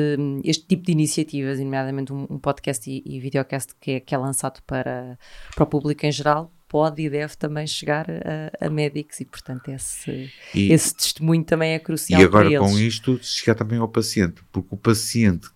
este 0.43 0.67
tipo 0.67 0.83
de 0.83 0.91
iniciativas, 0.91 1.59
nomeadamente 1.59 2.13
um, 2.13 2.27
um 2.29 2.37
podcast 2.37 2.87
e, 2.87 3.01
e 3.03 3.19
videocast 3.19 3.73
que 3.81 3.91
é, 3.91 3.99
que 3.99 4.13
é 4.13 4.17
lançado 4.17 4.61
para, 4.67 5.17
para 5.55 5.63
o 5.63 5.67
público 5.67 6.05
em 6.05 6.11
geral, 6.11 6.53
pode 6.67 7.01
e 7.01 7.09
deve 7.09 7.35
também 7.35 7.65
chegar 7.65 8.05
a, 8.09 8.67
a 8.67 8.69
médicos 8.69 9.19
e, 9.19 9.25
portanto, 9.25 9.69
esse, 9.69 10.31
e, 10.53 10.71
esse 10.71 10.95
testemunho 10.95 11.43
também 11.43 11.71
é 11.71 11.79
crucial. 11.79 12.21
E 12.21 12.23
agora 12.23 12.59
com 12.59 12.77
isto, 12.77 13.19
chegar 13.23 13.55
também 13.55 13.79
ao 13.79 13.87
paciente, 13.87 14.43
porque 14.51 14.67
o 14.69 14.77
paciente 14.77 15.49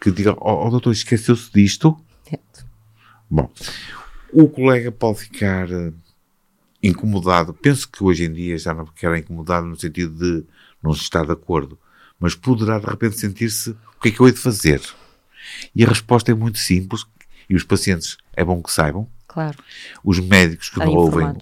que 0.00 0.10
diga, 0.10 0.34
ó 0.40 0.66
oh, 0.66 0.70
doutor, 0.70 0.90
esqueceu-se 0.90 1.52
disto? 1.52 1.96
Bom, 3.30 3.50
o 4.32 4.48
colega 4.48 4.90
pode 4.90 5.20
ficar 5.20 5.70
uh, 5.70 5.92
incomodado. 6.82 7.52
Penso 7.52 7.88
que 7.88 8.02
hoje 8.02 8.24
em 8.24 8.32
dia 8.32 8.58
já 8.58 8.72
não 8.72 8.86
ficará 8.86 9.18
incomodado 9.18 9.66
no 9.66 9.78
sentido 9.78 10.14
de 10.14 10.46
não 10.82 10.92
estar 10.92 11.24
de 11.24 11.32
acordo, 11.32 11.78
mas 12.18 12.34
poderá 12.34 12.78
de 12.78 12.86
repente 12.86 13.18
sentir-se 13.18 13.70
o 13.70 14.00
que 14.00 14.08
é 14.08 14.12
que 14.12 14.20
eu 14.20 14.26
hei 14.26 14.32
de 14.32 14.38
fazer? 14.38 14.80
E 15.74 15.84
a 15.84 15.88
resposta 15.88 16.30
é 16.30 16.34
muito 16.34 16.58
simples 16.58 17.04
e 17.48 17.56
os 17.56 17.64
pacientes 17.64 18.16
é 18.34 18.44
bom 18.44 18.62
que 18.62 18.72
saibam. 18.72 19.08
Claro. 19.26 19.58
Os 20.02 20.18
médicos 20.18 20.70
que 20.70 20.78
não 20.78 20.94
ouvem, 20.94 21.34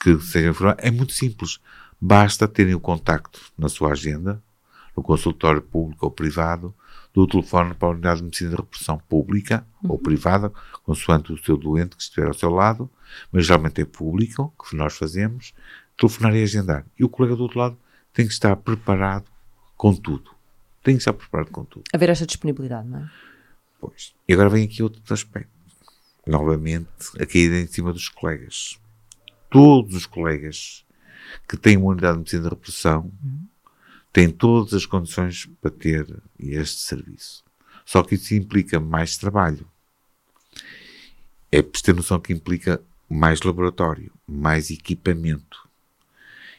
que 0.00 0.18
sejam 0.20 0.50
informados, 0.50 0.84
é 0.84 0.90
muito 0.90 1.12
simples. 1.12 1.60
Basta 2.00 2.46
terem 2.46 2.74
o 2.74 2.80
contacto 2.80 3.40
na 3.56 3.68
sua 3.68 3.92
agenda, 3.92 4.42
no 4.96 5.02
consultório 5.02 5.62
público 5.62 6.06
ou 6.06 6.10
privado, 6.10 6.74
do 7.18 7.26
telefone 7.26 7.74
para 7.74 7.88
a 7.88 7.90
unidade 7.90 8.18
de 8.18 8.24
medicina 8.24 8.50
de 8.50 8.56
repressão 8.56 8.96
pública 9.08 9.66
uhum. 9.82 9.90
ou 9.90 9.98
privada, 9.98 10.52
consoante 10.84 11.32
o 11.32 11.38
seu 11.38 11.56
doente 11.56 11.96
que 11.96 12.02
estiver 12.02 12.28
ao 12.28 12.34
seu 12.34 12.48
lado, 12.48 12.88
mas 13.32 13.44
geralmente 13.44 13.80
é 13.80 13.84
público, 13.84 14.54
que 14.68 14.76
nós 14.76 14.96
fazemos, 14.96 15.52
telefonar 15.98 16.36
e 16.36 16.42
agendar. 16.44 16.86
E 16.96 17.04
o 17.04 17.08
colega 17.08 17.34
do 17.34 17.42
outro 17.42 17.58
lado 17.58 17.76
tem 18.12 18.24
que 18.24 18.32
estar 18.32 18.54
preparado 18.54 19.26
com 19.76 19.92
tudo. 19.94 20.30
Tem 20.84 20.94
que 20.94 21.00
estar 21.00 21.12
preparado 21.12 21.50
com 21.50 21.64
tudo. 21.64 21.84
Haver 21.92 22.10
esta 22.10 22.24
disponibilidade, 22.24 22.86
não 22.86 23.00
é? 23.00 23.10
Pois. 23.80 24.14
E 24.28 24.32
agora 24.32 24.48
vem 24.48 24.64
aqui 24.64 24.82
outro 24.82 25.02
aspecto. 25.12 25.50
Novamente, 26.24 26.88
a 27.18 27.26
caída 27.26 27.58
em 27.58 27.66
cima 27.66 27.92
dos 27.92 28.08
colegas. 28.08 28.78
Todos 29.50 29.94
os 29.94 30.06
colegas 30.06 30.84
que 31.48 31.56
têm 31.56 31.76
uma 31.76 31.90
unidade 31.90 32.12
de 32.12 32.18
medicina 32.18 32.42
de 32.44 32.48
repressão 32.50 33.10
uhum 33.22 33.46
tem 34.18 34.30
todas 34.30 34.74
as 34.74 34.84
condições 34.84 35.48
para 35.60 35.70
ter 35.70 36.20
este 36.40 36.80
serviço. 36.80 37.44
Só 37.86 38.02
que 38.02 38.16
isso 38.16 38.34
implica 38.34 38.80
mais 38.80 39.16
trabalho. 39.16 39.64
É 41.52 41.62
preciso 41.62 41.84
ter 41.84 41.94
noção 41.94 42.18
que 42.18 42.32
implica 42.32 42.82
mais 43.08 43.40
laboratório, 43.42 44.12
mais 44.26 44.70
equipamento, 44.70 45.68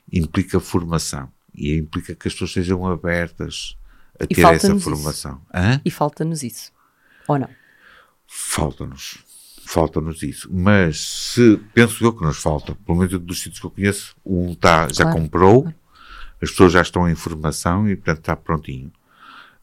implica 0.09 0.57
formação 0.61 1.29
e 1.53 1.75
implica 1.75 2.15
que 2.15 2.29
as 2.29 2.33
pessoas 2.33 2.53
sejam 2.53 2.87
abertas 2.87 3.75
a 4.17 4.25
ter 4.25 4.39
essa 4.39 4.79
formação. 4.79 5.41
E 5.83 5.91
falta-nos 5.91 6.43
isso. 6.43 6.71
Ou 7.27 7.39
não? 7.39 7.49
Falta-nos. 8.25 9.17
Falta-nos 9.65 10.23
isso. 10.23 10.49
Mas 10.49 11.01
se 11.01 11.57
penso 11.73 12.05
eu 12.05 12.13
que 12.13 12.23
nos 12.23 12.37
falta, 12.37 12.73
pelo 12.73 12.99
menos 12.99 13.19
dos 13.19 13.41
sítios 13.41 13.59
que 13.59 13.65
eu 13.65 13.71
conheço, 13.71 14.15
um 14.25 14.55
tá, 14.55 14.87
já 14.87 15.03
claro. 15.03 15.19
comprou, 15.19 15.73
as 16.41 16.49
pessoas 16.51 16.73
já 16.73 16.81
estão 16.81 17.09
em 17.09 17.15
formação 17.15 17.89
e, 17.89 17.95
portanto, 17.95 18.19
está 18.19 18.35
prontinho. 18.35 18.91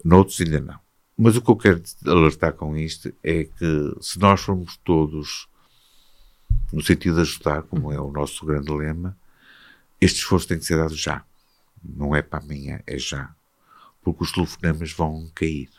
Noutros 0.05 0.41
ainda 0.41 0.61
não. 0.61 0.79
Mas 1.17 1.37
o 1.37 1.43
que 1.43 1.51
eu 1.51 1.57
quero 1.57 1.83
alertar 2.07 2.53
com 2.53 2.77
isto 2.77 3.13
é 3.23 3.45
que 3.45 3.97
se 4.01 4.19
nós 4.19 4.43
formos 4.43 4.77
todos 4.85 5.49
no 6.73 6.83
sentido 6.83 7.17
de 7.17 7.21
ajudar, 7.23 7.63
como 7.63 7.93
é 7.93 8.01
o 8.01 8.11
nosso 8.11 8.45
grande 8.45 8.71
lema, 8.71 9.17
este 10.01 10.19
esforço 10.19 10.49
tem 10.49 10.59
que 10.59 10.65
ser 10.65 10.77
dado 10.77 10.95
já. 10.95 11.25
Não 11.83 12.15
é 12.15 12.21
para 12.21 12.41
amanhã, 12.41 12.81
é 12.87 12.99
já. 12.99 13.35
Porque 14.03 14.25
os 14.25 14.33
telefonemas 14.33 14.93
vão 14.93 15.31
cair. 15.35 15.71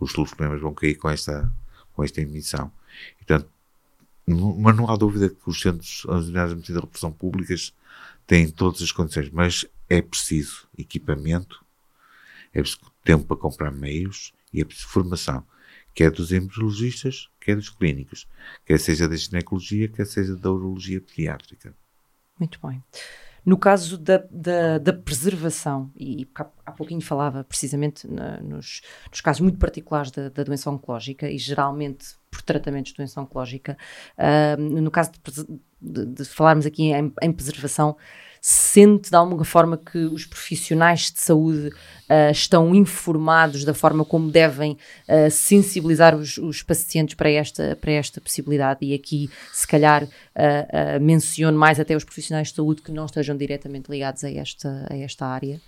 Os 0.00 0.12
telefonemas 0.12 0.60
vão 0.60 0.74
cair 0.74 0.96
com 0.96 1.08
esta, 1.08 1.52
com 1.92 2.02
esta 2.02 2.20
emissão. 2.20 2.72
Portanto, 3.18 3.48
mas 4.26 4.76
não 4.76 4.90
há 4.90 4.96
dúvida 4.96 5.28
que 5.28 5.48
os 5.48 5.60
centros, 5.60 6.04
as 6.08 6.24
unidades 6.24 6.50
de 6.50 6.56
medicina 6.56 6.78
de 6.80 6.84
repressão 6.86 7.12
públicas 7.12 7.72
têm 8.26 8.48
todas 8.48 8.82
as 8.82 8.92
condições, 8.92 9.30
mas 9.30 9.64
é 9.88 10.00
preciso 10.00 10.68
equipamento, 10.76 11.64
é 12.52 12.60
preciso 12.60 12.92
tempo 13.04 13.24
para 13.24 13.36
comprar 13.36 13.70
meios 13.70 14.32
e 14.52 14.60
é 14.60 14.64
preciso 14.64 14.88
formação, 14.88 15.44
quer 15.94 16.10
dos 16.10 16.32
embriologistas, 16.32 17.28
quer 17.40 17.56
dos 17.56 17.70
clínicos, 17.70 18.26
quer 18.64 18.78
seja 18.78 19.08
da 19.08 19.16
ginecologia, 19.16 19.88
quer 19.88 20.06
seja 20.06 20.36
da 20.36 20.50
urologia 20.50 21.00
pediátrica. 21.00 21.74
Muito 22.38 22.58
bem. 22.66 22.82
No 23.44 23.58
caso 23.58 23.98
da, 23.98 24.22
da, 24.30 24.78
da 24.78 24.92
preservação, 24.92 25.90
e 25.96 26.28
há, 26.34 26.46
há 26.64 26.70
pouquinho 26.72 27.00
falava 27.00 27.42
precisamente 27.42 28.06
na, 28.06 28.40
nos, 28.40 28.82
nos, 29.10 29.20
casos 29.20 29.40
muito 29.40 29.58
particulares 29.58 30.12
da, 30.12 30.28
da, 30.28 30.44
doença 30.44 30.70
oncológica 30.70 31.28
e 31.28 31.36
geralmente 31.38 32.14
por 32.32 32.40
tratamentos 32.40 32.92
de 32.92 32.96
doença 32.96 33.20
oncológica, 33.20 33.76
uh, 34.16 34.60
no 34.60 34.90
caso 34.90 35.10
de, 35.12 35.46
de, 35.80 36.06
de, 36.06 36.24
falarmos 36.24 36.64
aqui 36.64 36.84
em, 36.84 37.12
em 37.20 37.30
preservação, 37.30 37.94
sente 38.40 39.10
de 39.10 39.14
alguma 39.14 39.44
forma 39.44 39.76
que 39.76 39.98
os 39.98 40.24
profissionais 40.24 41.12
de 41.12 41.20
saúde 41.20 41.68
uh, 41.68 42.30
estão 42.32 42.74
informados 42.74 43.64
da 43.64 43.74
forma 43.74 44.02
como 44.02 44.30
devem 44.30 44.78
uh, 45.06 45.30
sensibilizar 45.30 46.16
os, 46.16 46.38
os, 46.38 46.62
pacientes 46.62 47.14
para 47.14 47.30
esta, 47.30 47.76
para 47.78 47.92
esta 47.92 48.18
possibilidade? 48.18 48.78
E 48.82 48.94
aqui, 48.94 49.30
se 49.52 49.66
calhar, 49.66 50.08
menciono 51.00 51.58
mais 51.58 51.78
até 51.78 51.94
os 51.94 52.02
profissionais 52.02 52.48
de 52.48 52.54
saúde 52.54 52.80
que 52.80 52.90
não 52.90 53.04
estejam 53.04 53.36
diretamente 53.36 53.90
ligados 53.90 54.24
a 54.24 54.30
esta, 54.30 54.86
a 54.90 54.96
esta 54.96 55.26
área. 55.26 55.60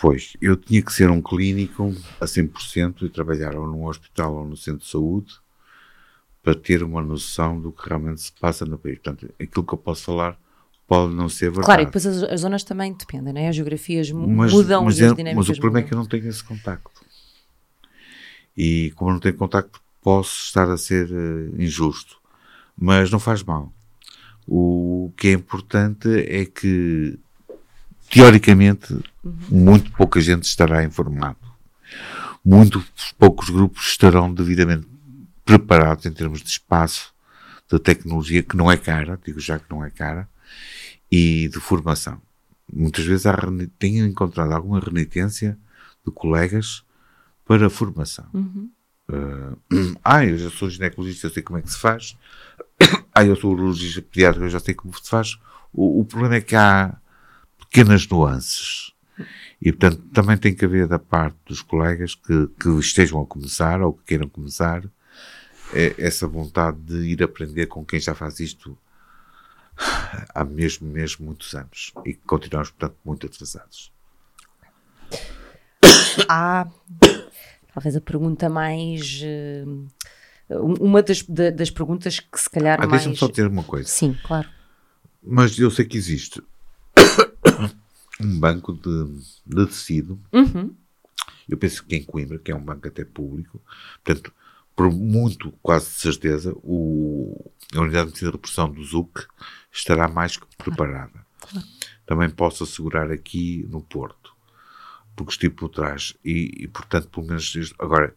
Pois, 0.00 0.34
eu 0.40 0.56
tinha 0.56 0.82
que 0.82 0.92
ser 0.92 1.10
um 1.10 1.20
clínico 1.20 1.94
a 2.20 2.24
100% 2.24 3.02
e 3.02 3.08
trabalhar 3.10 3.54
ou 3.54 3.66
num 3.66 3.84
hospital 3.84 4.34
ou 4.34 4.46
no 4.46 4.56
centro 4.56 4.80
de 4.80 4.90
saúde 4.90 5.34
para 6.42 6.54
ter 6.54 6.82
uma 6.82 7.02
noção 7.02 7.60
do 7.60 7.70
que 7.70 7.86
realmente 7.86 8.22
se 8.22 8.32
passa 8.32 8.64
no 8.64 8.78
país. 8.78 8.98
Portanto, 8.98 9.32
aquilo 9.38 9.64
que 9.64 9.74
eu 9.74 9.78
posso 9.78 10.04
falar 10.04 10.38
pode 10.86 11.14
não 11.14 11.28
ser 11.28 11.50
verdade. 11.50 11.66
Claro, 11.66 11.82
e 11.82 11.84
depois 11.84 12.06
as, 12.06 12.22
as 12.22 12.40
zonas 12.40 12.64
também 12.64 12.92
dependem, 12.92 13.32
né? 13.32 13.48
as 13.48 13.54
geografias 13.54 14.10
mas, 14.10 14.52
mudam 14.52 14.84
mas, 14.86 14.98
e 14.98 15.04
as 15.04 15.14
dinâmicas 15.14 15.48
Mas 15.48 15.58
o 15.58 15.60
problema 15.60 15.80
mudam. 15.80 15.86
é 15.86 15.88
que 15.88 15.94
eu 15.94 15.98
não 15.98 16.06
tenho 16.06 16.28
esse 16.28 16.42
contacto. 16.42 17.04
E 18.56 18.90
como 18.96 19.10
eu 19.10 19.14
não 19.14 19.20
tenho 19.20 19.36
contacto, 19.36 19.80
posso 20.00 20.44
estar 20.44 20.68
a 20.70 20.76
ser 20.76 21.10
uh, 21.10 21.62
injusto. 21.62 22.18
Mas 22.76 23.10
não 23.10 23.20
faz 23.20 23.42
mal. 23.42 23.72
O 24.46 25.12
que 25.16 25.28
é 25.28 25.32
importante 25.32 26.08
é 26.08 26.46
que, 26.46 27.18
teoricamente, 28.10 28.98
muito 29.48 29.90
pouca 29.92 30.20
gente 30.20 30.42
estará 30.42 30.84
informado. 30.84 31.38
Muito 32.44 32.84
poucos 33.18 33.48
grupos 33.48 33.86
estarão 33.86 34.32
devidamente 34.32 34.86
preparados 35.44 36.04
em 36.06 36.12
termos 36.12 36.42
de 36.42 36.48
espaço, 36.48 37.14
de 37.70 37.78
tecnologia, 37.78 38.42
que 38.42 38.56
não 38.56 38.70
é 38.70 38.76
cara, 38.76 39.18
digo 39.24 39.38
já 39.38 39.58
que 39.58 39.70
não 39.70 39.84
é 39.84 39.90
cara, 39.90 40.28
e 41.10 41.48
de 41.48 41.60
formação. 41.60 42.20
Muitas 42.72 43.04
vezes 43.04 43.26
há, 43.26 43.36
tenho 43.78 44.06
encontrado 44.06 44.52
alguma 44.52 44.80
renitência 44.80 45.56
de 46.04 46.12
colegas 46.12 46.84
para 47.44 47.66
a 47.66 47.70
formação. 47.70 48.26
Uhum. 48.32 48.70
Uh, 49.08 49.96
ah, 50.04 50.24
eu 50.24 50.38
já 50.38 50.50
sou 50.50 50.70
ginecologista, 50.70 51.26
eu 51.26 51.30
sei 51.32 51.42
como 51.42 51.58
é 51.58 51.62
que 51.62 51.70
se 51.70 51.78
faz. 51.78 52.16
ah, 53.14 53.24
eu 53.24 53.36
sou 53.36 53.52
urologista 53.52 54.02
pediátrico, 54.02 54.46
eu 54.46 54.50
já 54.50 54.60
sei 54.60 54.74
como 54.74 54.94
se 54.96 55.08
faz. 55.08 55.38
O, 55.72 56.00
o 56.00 56.04
problema 56.04 56.36
é 56.36 56.40
que 56.40 56.54
há 56.54 56.96
pequenas 57.70 58.06
nuances. 58.08 58.92
E, 59.62 59.72
portanto, 59.72 60.02
também 60.12 60.36
tem 60.36 60.54
que 60.54 60.64
haver 60.64 60.86
da 60.88 60.98
parte 60.98 61.36
dos 61.46 61.62
colegas 61.62 62.14
que, 62.14 62.48
que 62.58 62.68
estejam 62.78 63.20
a 63.20 63.26
começar 63.26 63.80
ou 63.80 63.92
que 63.92 64.04
queiram 64.04 64.28
começar 64.28 64.82
é 65.72 65.94
essa 65.98 66.26
vontade 66.26 66.78
de 66.78 66.96
ir 67.10 67.22
aprender 67.22 67.66
com 67.66 67.84
quem 67.84 68.00
já 68.00 68.12
faz 68.12 68.40
isto 68.40 68.76
há 70.34 70.44
mesmo, 70.44 70.88
mesmo 70.88 71.26
muitos 71.26 71.54
anos 71.54 71.92
e 72.04 72.14
continuamos, 72.14 72.70
portanto, 72.70 72.96
muito 73.04 73.26
atrasados. 73.26 73.92
Há 76.28 76.66
talvez 77.72 77.94
a 77.94 78.00
pergunta 78.00 78.48
mais. 78.48 79.22
Uh, 79.22 79.86
uma 80.80 81.02
das, 81.02 81.22
das 81.22 81.70
perguntas 81.70 82.18
que 82.18 82.40
se 82.40 82.50
calhar 82.50 82.78
ah, 82.80 82.86
mais. 82.86 83.02
Deixa-me 83.02 83.16
só 83.16 83.28
dizer 83.28 83.46
uma 83.46 83.62
coisa. 83.62 83.88
Sim, 83.88 84.18
claro. 84.24 84.48
Mas 85.22 85.56
eu 85.58 85.70
sei 85.70 85.84
que 85.84 85.96
existe 85.96 86.42
um 88.22 88.38
banco 88.38 88.72
de, 88.72 89.06
de 89.46 89.66
tecido. 89.66 90.20
Uhum. 90.32 90.74
Eu 91.48 91.56
penso 91.56 91.84
que 91.84 91.96
em 91.96 92.04
Coimbra, 92.04 92.38
que 92.38 92.52
é 92.52 92.54
um 92.54 92.62
banco 92.62 92.86
até 92.86 93.04
público, 93.04 93.60
portanto, 94.04 94.32
por 94.76 94.90
muito, 94.90 95.52
quase 95.62 95.86
de 95.86 95.96
certeza, 96.00 96.54
o, 96.62 97.52
a 97.74 97.80
unidade 97.80 98.06
de 98.06 98.10
medicina 98.12 98.30
de 98.30 98.36
repressão 98.36 98.70
do 98.70 98.82
ZUC 98.84 99.26
estará 99.72 100.08
mais 100.08 100.36
que 100.36 100.46
preparada. 100.56 101.26
Claro. 101.40 101.66
Também 102.06 102.30
posso 102.30 102.64
assegurar 102.64 103.10
aqui 103.10 103.66
no 103.68 103.82
Porto, 103.82 104.32
porque 105.14 105.32
estive 105.32 105.54
por 105.54 105.68
trás 105.68 106.16
e, 106.24 106.64
e 106.64 106.68
portanto, 106.68 107.08
pelo 107.08 107.26
menos, 107.26 107.74
agora, 107.78 108.14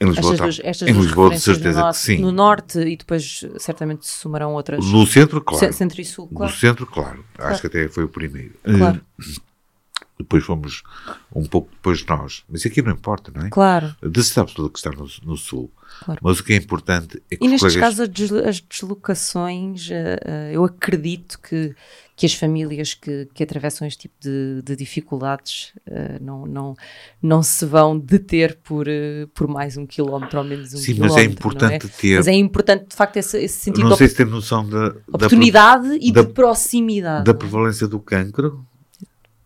em 0.00 0.06
Lisboa, 0.06 0.32
estas 0.32 0.38
duas, 0.38 0.60
estas 0.62 0.88
em 0.88 0.92
Lisboa 0.92 1.30
de 1.30 1.40
certeza 1.40 1.80
norte, 1.80 1.96
que 1.96 2.02
sim. 2.04 2.18
No 2.20 2.30
norte 2.30 2.78
e 2.78 2.96
depois 2.96 3.44
certamente 3.58 4.06
se 4.06 4.12
somarão 4.12 4.52
outras. 4.52 4.84
No 4.84 5.04
centro, 5.06 5.40
claro. 5.40 5.72
Centro 5.72 6.00
e 6.00 6.04
sul, 6.04 6.28
claro. 6.28 6.52
No 6.52 6.58
centro, 6.58 6.86
claro. 6.86 7.24
claro. 7.34 7.52
Acho 7.52 7.60
que 7.62 7.66
até 7.66 7.88
foi 7.88 8.04
o 8.04 8.08
primeiro. 8.08 8.54
Claro. 8.62 9.00
Depois 10.18 10.44
fomos 10.44 10.82
um 11.34 11.44
pouco 11.46 11.70
depois 11.72 11.98
de 12.00 12.08
nós. 12.08 12.42
Mas 12.48 12.64
aqui 12.66 12.82
não 12.82 12.92
importa, 12.92 13.30
não 13.34 13.46
é? 13.46 13.50
Claro. 13.50 13.94
De 14.02 14.22
sabe 14.24 14.52
tudo 14.54 14.70
que 14.70 14.78
está 14.78 14.90
no, 14.90 15.06
no 15.24 15.36
Sul. 15.36 15.70
Claro. 16.04 16.20
Mas 16.22 16.38
o 16.40 16.44
que 16.44 16.52
é 16.52 16.56
importante 16.56 17.22
é 17.30 17.36
que 17.36 17.44
E 17.44 17.48
nestes 17.48 17.74
colegas... 17.74 17.80
casos, 17.96 18.00
as 18.00 18.08
deslo- 18.08 18.48
as 18.48 18.60
deslocações, 18.60 19.90
eh, 19.90 20.18
eh, 20.24 20.50
eu 20.52 20.64
acredito 20.64 21.38
que, 21.40 21.74
que 22.14 22.26
as 22.26 22.34
famílias 22.34 22.92
que, 22.94 23.26
que 23.32 23.42
atravessam 23.42 23.86
este 23.86 24.00
tipo 24.02 24.14
de, 24.20 24.60
de 24.62 24.76
dificuldades 24.76 25.72
eh, 25.86 26.18
não, 26.20 26.44
não, 26.46 26.76
não 27.22 27.42
se 27.42 27.64
vão 27.64 27.98
deter 27.98 28.56
por, 28.62 28.86
por 29.34 29.48
mais 29.48 29.76
um 29.76 29.86
quilómetro 29.86 30.38
ou 30.38 30.44
menos 30.44 30.74
um 30.74 30.76
Sim, 30.76 30.94
quilómetro. 30.94 31.14
mas 31.14 31.22
é 31.22 31.26
não 31.26 31.32
importante 31.32 31.88
ter... 31.88 32.16
Mas 32.16 32.28
é 32.28 32.32
importante, 32.34 32.86
de 32.88 32.94
facto, 32.96 33.16
esse, 33.16 33.38
esse 33.38 33.58
sentido 33.58 33.84
não 33.84 33.92
de 33.92 33.96
sei 33.98 34.08
se 34.08 34.16
tem 34.16 34.26
noção 34.26 34.68
da, 34.68 34.90
da, 34.90 34.94
oportunidade 35.08 35.98
e 36.00 36.12
da- 36.12 36.22
de 36.22 36.32
proximidade. 36.32 37.24
da 37.24 37.32
é? 37.32 37.34
prevalência 37.34 37.88
do 37.88 37.98
cancro. 37.98 38.64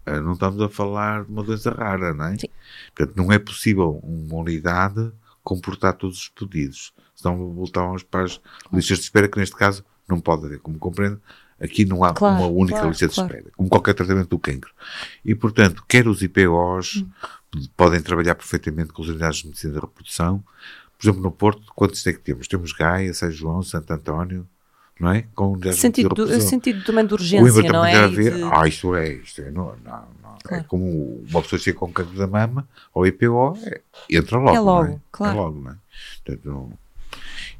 Eh, 0.06 0.20
Não 0.20 0.32
estamos 0.32 0.60
a 0.60 0.68
falar 0.68 1.24
de 1.24 1.30
uma 1.30 1.42
doença 1.42 1.70
rara, 1.70 2.12
não 2.14 2.26
é? 2.26 2.38
Sim. 2.38 2.48
Portanto, 2.94 3.16
não 3.16 3.32
é 3.32 3.38
possível 3.38 4.00
uma 4.02 4.36
unidade 4.36 5.12
comportar 5.44 5.94
todos 5.94 6.18
os 6.18 6.28
pedidos. 6.28 6.92
Senão 7.14 7.52
voltávamos 7.52 8.02
para 8.02 8.24
as 8.24 8.40
listas 8.72 8.98
de 8.98 9.04
espera, 9.04 9.28
que 9.28 9.38
neste 9.38 9.56
caso 9.56 9.84
não 10.08 10.20
pode 10.20 10.46
haver. 10.46 10.58
Como 10.60 10.78
compreendo, 10.78 11.20
aqui 11.60 11.84
não 11.84 12.04
há 12.04 12.12
Claro, 12.12 12.36
uma 12.36 12.46
única 12.46 12.76
claro, 12.78 12.88
lista 12.90 13.08
de 13.08 13.14
claro. 13.14 13.30
espera, 13.34 13.50
como 13.56 13.68
qualquer 13.68 13.94
tratamento 13.94 14.28
do 14.28 14.38
cancro. 14.38 14.72
E, 15.24 15.34
portanto, 15.34 15.84
quer 15.88 16.06
os 16.08 16.22
IPOs 16.22 17.04
Hum. 17.54 17.62
podem 17.76 18.00
trabalhar 18.00 18.34
perfeitamente 18.34 18.92
com 18.92 19.02
as 19.02 19.08
unidades 19.08 19.38
de 19.40 19.46
medicina 19.48 19.74
da 19.74 19.80
reprodução. 19.80 20.42
Por 20.98 21.04
exemplo, 21.06 21.22
no 21.22 21.30
Porto, 21.32 21.62
quantos 21.74 22.06
é 22.06 22.12
que 22.12 22.20
temos? 22.20 22.46
Temos 22.48 22.72
Gaia, 22.72 23.12
São 23.12 23.30
João, 23.30 23.62
Santo 23.62 23.92
António, 23.92 24.48
não 25.02 25.10
é? 25.12 25.24
Com 25.34 25.58
Sentido, 25.72 26.08
do- 26.14 26.40
sentido 26.40 26.84
também 26.84 27.04
de 27.04 27.12
urgência, 27.12 27.62
não 27.72 27.84
é? 27.84 28.08
de- 28.08 28.30
Ah, 28.52 28.66
isto 28.68 28.94
é, 28.94 29.12
isto 29.14 29.42
é. 29.42 29.50
Não, 29.50 29.74
não, 29.84 30.04
não. 30.22 30.32
É 30.44 30.48
Claro. 30.48 30.64
como 30.68 31.22
uma 31.28 31.42
pessoa 31.42 31.58
chega 31.60 31.78
com 31.78 31.92
câncer 31.92 32.14
da 32.16 32.26
mama 32.26 32.66
ou 32.94 33.06
IPO, 33.06 33.58
é, 33.64 33.80
entra 34.10 34.38
logo. 34.38 34.56
É 34.56 34.60
logo, 34.60 34.84
não 34.88 34.94
é? 34.94 35.00
claro. 35.10 35.36
É 35.36 35.40
logo, 35.40 35.60
não 35.60 35.70
é? 35.72 35.76
Portanto, 36.24 36.72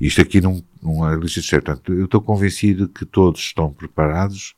isto 0.01 0.21
aqui 0.21 0.41
não, 0.41 0.63
não 0.83 1.09
é 1.09 1.15
lista 1.17 1.41
de 1.41 1.47
espera. 1.47 1.63
Portanto, 1.63 1.93
eu 1.93 2.05
estou 2.07 2.21
convencido 2.21 2.89
que 2.89 3.05
todos 3.05 3.41
estão 3.41 3.73
preparados 3.73 4.55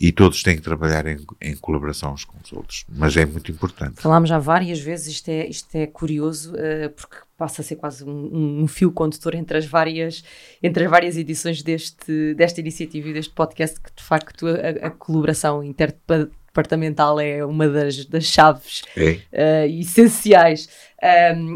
e 0.00 0.12
todos 0.12 0.42
têm 0.42 0.56
que 0.56 0.62
trabalhar 0.62 1.06
em, 1.06 1.18
em 1.40 1.56
colaboração 1.56 2.12
uns 2.12 2.24
com 2.24 2.36
os 2.42 2.52
outros. 2.52 2.84
Mas 2.88 3.16
é 3.16 3.26
muito 3.26 3.50
importante. 3.50 4.00
Falámos 4.00 4.28
já 4.28 4.38
várias 4.38 4.78
vezes, 4.80 5.08
isto 5.14 5.28
é, 5.28 5.46
isto 5.48 5.74
é 5.74 5.86
curioso, 5.86 6.54
eh, 6.56 6.88
porque 6.88 7.16
passa 7.36 7.62
a 7.62 7.64
ser 7.64 7.76
quase 7.76 8.04
um, 8.04 8.62
um 8.62 8.66
fio 8.68 8.90
condutor 8.92 9.34
entre 9.34 9.58
as 9.58 9.66
várias, 9.66 10.22
entre 10.62 10.84
as 10.84 10.90
várias 10.90 11.16
edições 11.16 11.62
deste, 11.62 12.34
desta 12.34 12.60
iniciativa 12.60 13.08
e 13.08 13.12
deste 13.12 13.32
podcast, 13.34 13.80
que 13.80 13.90
de 13.96 14.02
facto 14.02 14.46
a, 14.46 14.86
a 14.86 14.90
colaboração 14.90 15.62
interdepartamental 15.62 17.20
é 17.20 17.44
uma 17.44 17.68
das, 17.68 18.04
das 18.06 18.24
chaves 18.24 18.82
É. 18.96 19.18
eh, 19.32 19.68
essenciais. 19.68 20.68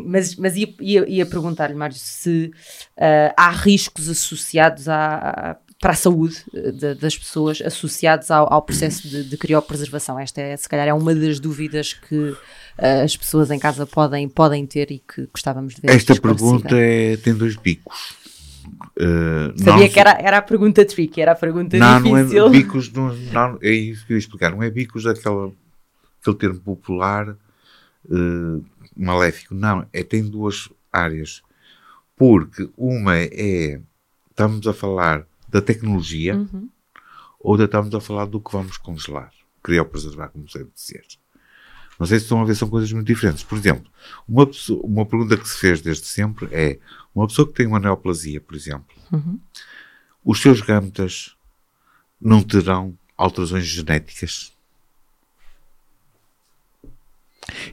Mas 0.07 0.37
mas 0.37 0.57
ia, 0.57 0.73
ia, 0.81 1.09
ia 1.09 1.27
perguntar-lhe, 1.27 1.75
Mário, 1.75 1.97
se 1.97 2.53
eh, 2.97 3.33
há 3.37 3.51
riscos 3.51 4.09
associados 4.09 4.89
à, 4.89 5.17
à- 5.51 5.57
para 5.83 5.93
a 5.93 5.97
saúde 5.97 6.37
eh, 6.55 6.71
da- 6.71 6.95
das 6.95 7.19
pessoas, 7.19 7.61
associados 7.61 8.31
ao, 8.31 8.51
ao 8.53 8.63
processo 8.63 9.09
de, 9.09 9.25
de 9.25 9.37
criopreservação. 9.37 10.17
Esta, 10.17 10.41
é, 10.41 10.57
se 10.57 10.69
calhar, 10.69 10.87
é 10.87 10.95
uma 10.95 11.13
das 11.13 11.41
dúvidas 11.41 11.93
que 11.93 12.37
eh, 12.79 13.03
as 13.03 13.17
pessoas 13.17 13.51
em 13.51 13.59
casa 13.59 13.85
podem, 13.85 14.29
podem 14.29 14.65
ter 14.65 14.93
e 14.93 15.01
que 15.01 15.27
gostávamos 15.27 15.75
de 15.75 15.81
ver. 15.81 15.91
Esta 15.91 16.15
pergunta 16.19 16.77
é, 16.79 17.17
tem 17.17 17.35
dois 17.35 17.57
bicos. 17.57 18.15
Uh, 18.97 19.59
Sabia 19.59 19.87
não- 19.87 19.89
que 19.93 19.99
era, 19.99 20.11
era 20.21 20.39
a 20.39 20.43
pergunta 20.43 20.85
tricky, 20.85 21.21
era 21.21 21.33
a 21.33 21.35
pergunta 21.35 21.77
Não, 21.77 21.99
não 21.99 22.17
é 22.17 22.23
difícil. 22.23 22.49
bicos, 22.51 22.93
não, 22.93 23.13
não, 23.33 23.59
é 23.61 23.71
isso 23.73 24.07
que 24.07 24.13
eu 24.13 24.17
ia 24.17 24.21
explicar. 24.21 24.53
Não 24.53 24.63
é 24.63 24.71
bicos 24.71 25.03
daquela, 25.03 25.51
aquele 26.21 26.37
termo 26.37 26.61
popular 26.61 27.37
eh, 28.09 28.61
maléfico. 28.97 29.53
Não, 29.53 29.85
é, 29.93 30.05
tem 30.05 30.23
duas 30.23 30.69
áreas. 30.93 31.43
Porque 32.17 32.71
uma 32.77 33.17
é, 33.19 33.81
estamos 34.31 34.65
a 34.69 34.73
falar 34.73 35.27
da 35.53 35.61
tecnologia 35.61 36.35
Uhum. 36.37 36.69
ou 37.39 37.63
estamos 37.63 37.95
a 37.95 38.01
falar 38.01 38.25
do 38.25 38.41
que 38.41 38.51
vamos 38.51 38.77
congelar. 38.79 39.31
Criopreservar, 39.63 40.31
como 40.31 40.49
sempre 40.49 40.73
dizer. 40.75 41.05
Não 42.01 42.07
sei 42.07 42.19
se 42.19 42.25
estão 42.25 42.41
a 42.41 42.45
ver, 42.45 42.57
são 42.57 42.69
coisas 42.69 42.91
muito 42.91 43.07
diferentes. 43.07 43.45
Por 43.45 43.57
exemplo, 43.57 43.89
uma, 44.27 44.47
pessoa- 44.47 44.81
uma 44.85 45.05
pergunta 45.07 45.37
que 45.37 45.47
se 45.49 45.59
fez 45.59 45.81
desde 45.81 46.07
sempre 46.07 46.49
é: 46.51 46.79
uma 47.15 47.27
pessoa 47.29 47.47
que 47.47 47.55
tem 47.55 47.67
uma 47.67 47.79
neoplasia, 47.79 48.41
por 48.41 48.57
exemplo, 48.57 48.97
Uhum. 49.13 49.39
os 50.25 50.41
seus 50.41 50.61
gametas 50.63 51.37
não 52.21 52.43
terão 52.43 52.97
alterações 53.17 53.67
genéticas? 53.67 54.53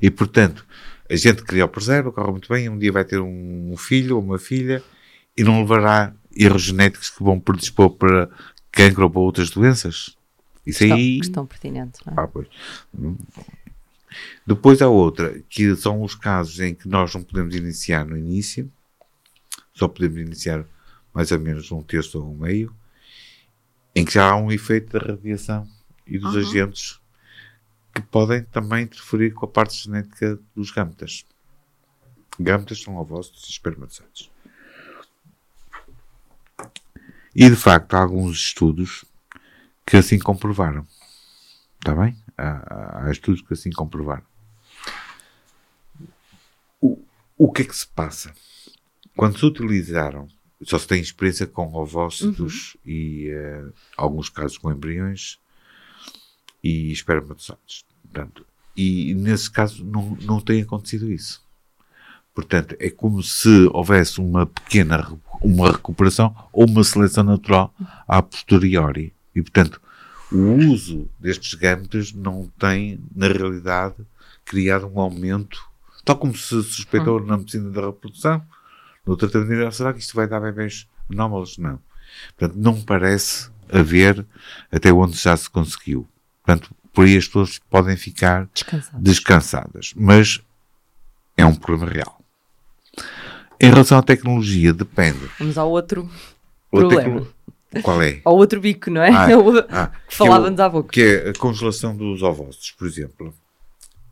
E, 0.01 0.11
portanto, 0.11 0.65
a 1.09 1.15
gente 1.15 1.41
cria 1.43 1.65
o 1.65 1.69
preserva, 1.69 2.11
corre 2.11 2.31
muito 2.31 2.49
bem, 2.51 2.69
um 2.69 2.77
dia 2.77 2.91
vai 2.91 3.05
ter 3.05 3.19
um 3.19 3.75
filho 3.77 4.17
ou 4.17 4.21
uma 4.23 4.37
filha 4.37 4.83
e 5.35 5.43
não 5.43 5.59
levará 5.61 6.13
erros 6.35 6.63
genéticos 6.63 7.09
que 7.09 7.23
vão 7.23 7.39
predispor 7.39 7.89
para 7.91 8.29
cancro 8.71 9.03
ou 9.03 9.09
para 9.09 9.21
outras 9.21 9.49
doenças? 9.49 10.15
Isso 10.65 10.79
Questão, 10.79 10.97
aí... 10.97 11.17
questão 11.19 11.45
pertinente. 11.45 11.99
Não 12.05 12.13
é? 12.13 12.15
Ah, 12.23 12.27
pois. 12.27 12.47
Depois 14.45 14.81
há 14.81 14.87
outra, 14.87 15.41
que 15.49 15.75
são 15.75 16.01
os 16.01 16.15
casos 16.15 16.59
em 16.59 16.73
que 16.73 16.87
nós 16.87 17.13
não 17.13 17.21
podemos 17.23 17.55
iniciar 17.55 18.05
no 18.05 18.17
início, 18.17 18.71
só 19.73 19.87
podemos 19.87 20.17
iniciar 20.19 20.65
mais 21.13 21.31
ou 21.31 21.39
menos 21.39 21.71
um 21.71 21.81
terço 21.81 22.19
ou 22.21 22.33
um 22.33 22.37
meio, 22.37 22.73
em 23.95 24.03
que 24.05 24.13
já 24.13 24.29
há 24.29 24.35
um 24.35 24.51
efeito 24.51 24.97
da 24.97 25.05
radiação 25.05 25.67
e 26.05 26.17
dos 26.17 26.33
Uhum. 26.33 26.39
agentes 26.41 26.99
que 27.93 28.01
podem 28.01 28.43
também 28.43 28.83
interferir 28.83 29.31
com 29.33 29.45
a 29.45 29.49
parte 29.49 29.75
genética 29.83 30.39
dos 30.55 30.71
gametas. 30.71 31.25
Gametas 32.39 32.81
são 32.81 32.95
ovócitos 32.97 33.45
e 33.47 33.51
espermatozoides. 33.51 34.29
E 37.35 37.49
de 37.49 37.55
facto 37.55 37.93
há 37.93 37.99
alguns 38.01 38.37
estudos 38.37 39.05
que 39.85 39.97
assim 39.97 40.19
comprovaram. 40.19 40.85
Está 41.79 41.95
bem? 41.95 42.17
Há, 42.37 43.05
há- 43.07 43.11
estudos 43.11 43.41
que 43.41 43.53
assim 43.53 43.69
comprovaram. 43.71 44.23
O, 46.81 46.97
o 47.37 47.51
que 47.51 47.61
é 47.61 47.65
que 47.65 47.75
se 47.75 47.87
passa? 47.87 48.33
Quando 49.15 49.37
se 49.37 49.45
utilizaram, 49.45 50.27
só 50.63 50.77
se 50.79 50.87
tem 50.87 51.01
experiência 51.01 51.45
com 51.47 51.73
ovócitos 51.73 52.75
e 52.85 53.29
eh, 53.29 53.65
alguns 53.97 54.29
casos 54.29 54.57
com 54.57 54.71
embriões 54.71 55.39
e 56.63 56.91
espermatozoides. 56.91 57.85
Portanto, 58.03 58.45
e 58.75 59.13
nesse 59.13 59.49
caso 59.51 59.83
não, 59.85 60.15
não 60.21 60.39
tem 60.41 60.61
acontecido 60.61 61.11
isso. 61.11 61.43
Portanto, 62.41 62.75
é 62.79 62.89
como 62.89 63.21
se 63.21 63.69
houvesse 63.73 64.19
uma 64.19 64.45
pequena 64.45 65.17
uma 65.41 65.71
recuperação 65.71 66.35
ou 66.51 66.65
uma 66.65 66.83
seleção 66.83 67.23
natural 67.23 67.73
a 68.07 68.21
posteriori. 68.21 69.13
E, 69.35 69.41
portanto, 69.41 69.81
o 70.31 70.53
uso 70.71 71.09
destes 71.19 71.53
gametas 71.53 72.13
não 72.13 72.51
tem, 72.57 72.99
na 73.15 73.27
realidade, 73.27 73.95
criado 74.45 74.87
um 74.87 74.99
aumento, 74.99 75.59
tal 76.03 76.17
como 76.17 76.35
se 76.35 76.61
suspeitou 76.63 77.23
na 77.25 77.37
medicina 77.37 77.69
da 77.69 77.85
reprodução, 77.85 78.41
no 79.05 79.15
tratamento 79.15 79.71
será 79.71 79.93
que 79.93 79.99
isto 79.99 80.15
vai 80.15 80.27
dar 80.27 80.39
bebês 80.39 80.87
anómalos? 81.11 81.57
Não. 81.57 81.79
Portanto, 82.37 82.59
não 82.59 82.81
parece 82.81 83.49
haver 83.71 84.25
até 84.71 84.91
onde 84.91 85.17
já 85.17 85.35
se 85.35 85.49
conseguiu. 85.49 86.07
Portanto, 86.43 86.73
por 86.93 87.05
aí 87.05 87.17
as 87.17 87.27
pessoas 87.27 87.59
podem 87.69 87.95
ficar 87.95 88.47
Descansado. 88.53 89.03
descansadas. 89.03 89.93
Mas 89.95 90.41
é 91.37 91.45
um 91.45 91.55
problema 91.55 91.91
real. 91.91 92.19
Em 93.59 93.69
relação 93.69 93.97
à 93.97 94.01
tecnologia, 94.03 94.73
depende. 94.73 95.19
Vamos 95.39 95.57
ao 95.57 95.69
outro 95.69 96.09
Problema. 96.71 97.21
tecno- 97.71 97.83
Qual 97.83 98.01
é? 98.01 98.21
ao 98.25 98.35
outro 98.35 98.59
bico, 98.61 98.89
não 98.89 99.01
é? 99.01 99.09
Ah, 99.11 99.27
Ah, 99.69 99.87
que 100.07 100.15
falávamos 100.15 100.59
é 100.59 100.63
o- 100.63 100.65
há 100.65 100.69
pouco. 100.69 100.89
Que 100.89 101.01
é 101.01 101.29
a 101.29 101.33
congelação 101.33 101.95
dos 101.95 102.21
ovócitos, 102.23 102.71
por 102.71 102.87
exemplo. 102.87 103.33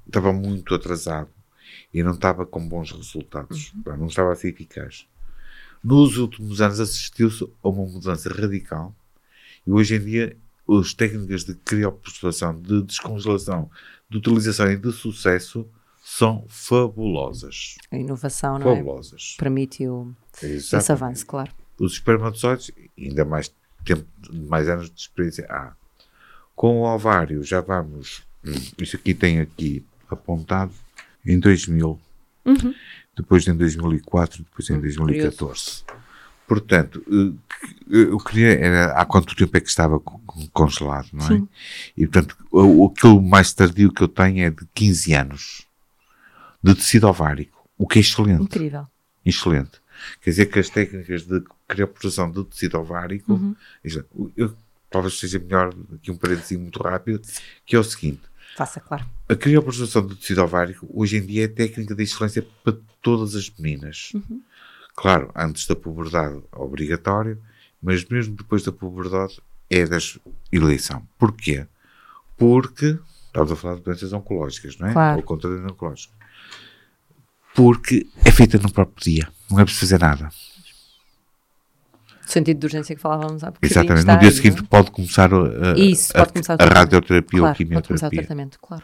Estava 0.06 0.32
muito 0.32 0.74
atrasado 0.76 1.30
e 1.94 2.04
não 2.04 2.12
estava 2.12 2.46
com 2.46 2.66
bons 2.68 2.92
resultados. 2.92 3.74
Uhum. 3.86 3.98
Não 3.98 4.08
estava 4.08 4.32
a 4.32 4.36
ser 4.36 4.50
eficaz. 4.50 5.06
Nos 5.84 6.18
últimos 6.18 6.60
anos 6.62 6.80
assistiu-se 6.80 7.44
a 7.64 7.70
uma 7.70 7.86
mudança 7.86 8.30
radical 8.30 8.94
e 9.66 9.72
hoje 9.72 9.96
em 9.96 10.00
dia 10.00 10.38
as 10.70 10.94
técnicas 10.94 11.46
de 11.46 11.54
criopreservação, 11.56 12.60
de 12.60 12.82
descongelação, 12.84 13.70
de 14.10 14.18
utilização 14.18 14.70
e 14.72 14.76
de 14.78 14.92
sucesso 14.92 15.66
são 16.10 16.46
fabulosas. 16.48 17.76
A 17.91 17.98
inovação, 17.98 18.58
não 18.58 18.72
é? 18.72 18.76
Fabulosas. 18.78 19.36
Permite-o 19.38 20.15
esse 20.41 20.46
Exatamente. 20.76 20.91
avanço, 20.93 21.26
claro. 21.26 21.52
Os 21.78 21.93
espermatozoides, 21.93 22.72
ainda 22.98 23.26
mais 23.26 23.54
tempo, 23.84 24.06
mais 24.32 24.70
anos 24.70 24.89
de 24.89 25.02
experiência 25.02 25.46
há. 25.50 25.74
Com 26.56 26.80
o 26.82 26.86
ovário, 26.86 27.43
já 27.43 27.60
vamos. 27.60 28.24
hum, 28.46 28.54
Isto 28.80 28.96
aqui 28.96 29.13
tem 29.13 29.41
aqui 29.41 29.86
apontado 30.10 30.72
em 31.26 31.38
2000, 31.38 32.00
depois 33.15 33.46
em 33.46 33.54
2004, 33.56 34.43
depois 34.43 34.70
em 34.70 34.80
2014. 34.80 35.84
Portanto, 36.48 37.04
eh, 37.12 37.34
eu 37.89 38.17
queria 38.20 38.54
era 38.58 38.93
há 38.93 39.06
quanto 39.06 39.36
tempo 39.36 39.58
é 39.58 39.60
que 39.60 39.67
estava 39.67 40.00
congelado, 40.54 41.10
não 41.12 41.26
é? 41.26 41.28
Sim. 41.28 41.48
E 41.98 42.08
portanto, 42.08 42.38
o, 42.50 42.86
aquilo 42.88 43.22
mais 43.22 43.52
tardio 43.54 43.91
que 43.91 44.02
eu 44.02 44.08
tenho 44.08 44.46
é 44.46 44.50
de 44.50 44.65
15 44.74 45.13
anos 45.13 45.67
de 46.68 46.76
tecido 46.76 47.08
ovárico, 47.08 47.68
o 47.78 47.88
que 47.88 48.00
é 48.00 48.02
excelente. 48.02 48.44
Incrível. 48.44 48.86
Excelente. 49.26 49.82
Quer 50.22 50.30
dizer 50.30 50.46
que 50.48 50.60
as 50.60 50.70
técnicas 50.70 51.24
de 51.24 51.44
crioprodukção 51.68 52.30
do 52.30 52.44
tecido 52.44 52.78
ovárico, 52.78 53.34
uhum. 53.34 53.56
eu, 54.36 54.56
talvez 54.90 55.20
seja 55.20 55.40
melhor 55.40 55.74
aqui 55.94 56.12
um 56.12 56.18
parênteses 56.18 56.58
muito 56.58 56.82
rápido, 56.82 57.22
que 57.66 57.76
é 57.76 57.80
o 57.80 57.84
seguinte. 57.84 58.22
Faça, 58.56 58.80
claro. 58.80 59.06
A 59.28 59.36
crioprodukção 59.36 60.06
do 60.06 60.16
tecido 60.16 60.44
ovárico 60.44 60.88
hoje 60.94 61.18
em 61.18 61.26
dia 61.26 61.46
é 61.46 61.48
técnica 61.48 61.94
de 61.94 62.04
excelência 62.04 62.46
para 62.64 62.78
todas 63.02 63.36
as 63.36 63.50
meninas. 63.58 64.12
Uhum. 64.14 64.42
Claro, 64.96 65.32
antes 65.36 65.68
da 65.68 65.76
puberdade, 65.76 66.42
obrigatório, 66.52 67.40
mas 67.82 68.04
mesmo 68.06 68.36
depois 68.36 68.64
da 68.64 68.72
puberdade 68.72 69.40
é 69.70 69.86
das 69.86 70.18
eleição. 70.52 71.08
Porquê? 71.20 71.68
Porque 72.36 72.98
estamos 73.38 73.52
a 73.52 73.56
falar 73.56 73.76
de 73.76 73.82
doenças 73.82 74.13
oncológicas, 74.13 74.78
não 74.78 74.88
é? 74.88 74.93
Claro. 74.93 75.17
Ou 75.17 75.23
contra 75.23 75.50
oncológicas. 75.50 76.15
Porque 77.56 78.08
é 78.23 78.32
feita 78.32 78.58
no 78.58 78.71
próprio 78.71 79.04
dia, 79.04 79.28
não 79.50 79.60
é 79.60 79.63
preciso 79.63 79.91
fazer 79.91 80.00
nada. 80.00 80.30
O 82.26 82.30
sentido 82.30 82.60
de 82.60 82.65
urgência 82.65 82.95
que 82.95 83.02
falávamos 83.02 83.43
há 83.43 83.52
bocadinho. 83.52 83.71
Exatamente. 83.71 84.06
No 84.06 84.19
dia 84.19 84.32
seguinte 84.32 84.63
pode 84.63 84.91
começar 84.91 85.30
a, 85.34 85.78
Isso, 85.78 86.13
pode 86.13 86.34
começar 86.34 86.58
a, 86.60 86.63
a 86.63 86.67
radioterapia 86.67 87.39
claro, 87.39 87.45
ou 87.45 87.52
a 87.52 87.56
quimioterapia. 87.56 87.82
Pode 87.82 87.88
começar 87.88 88.08
o 88.08 88.12
tratamento, 88.12 88.60
claro. 88.60 88.84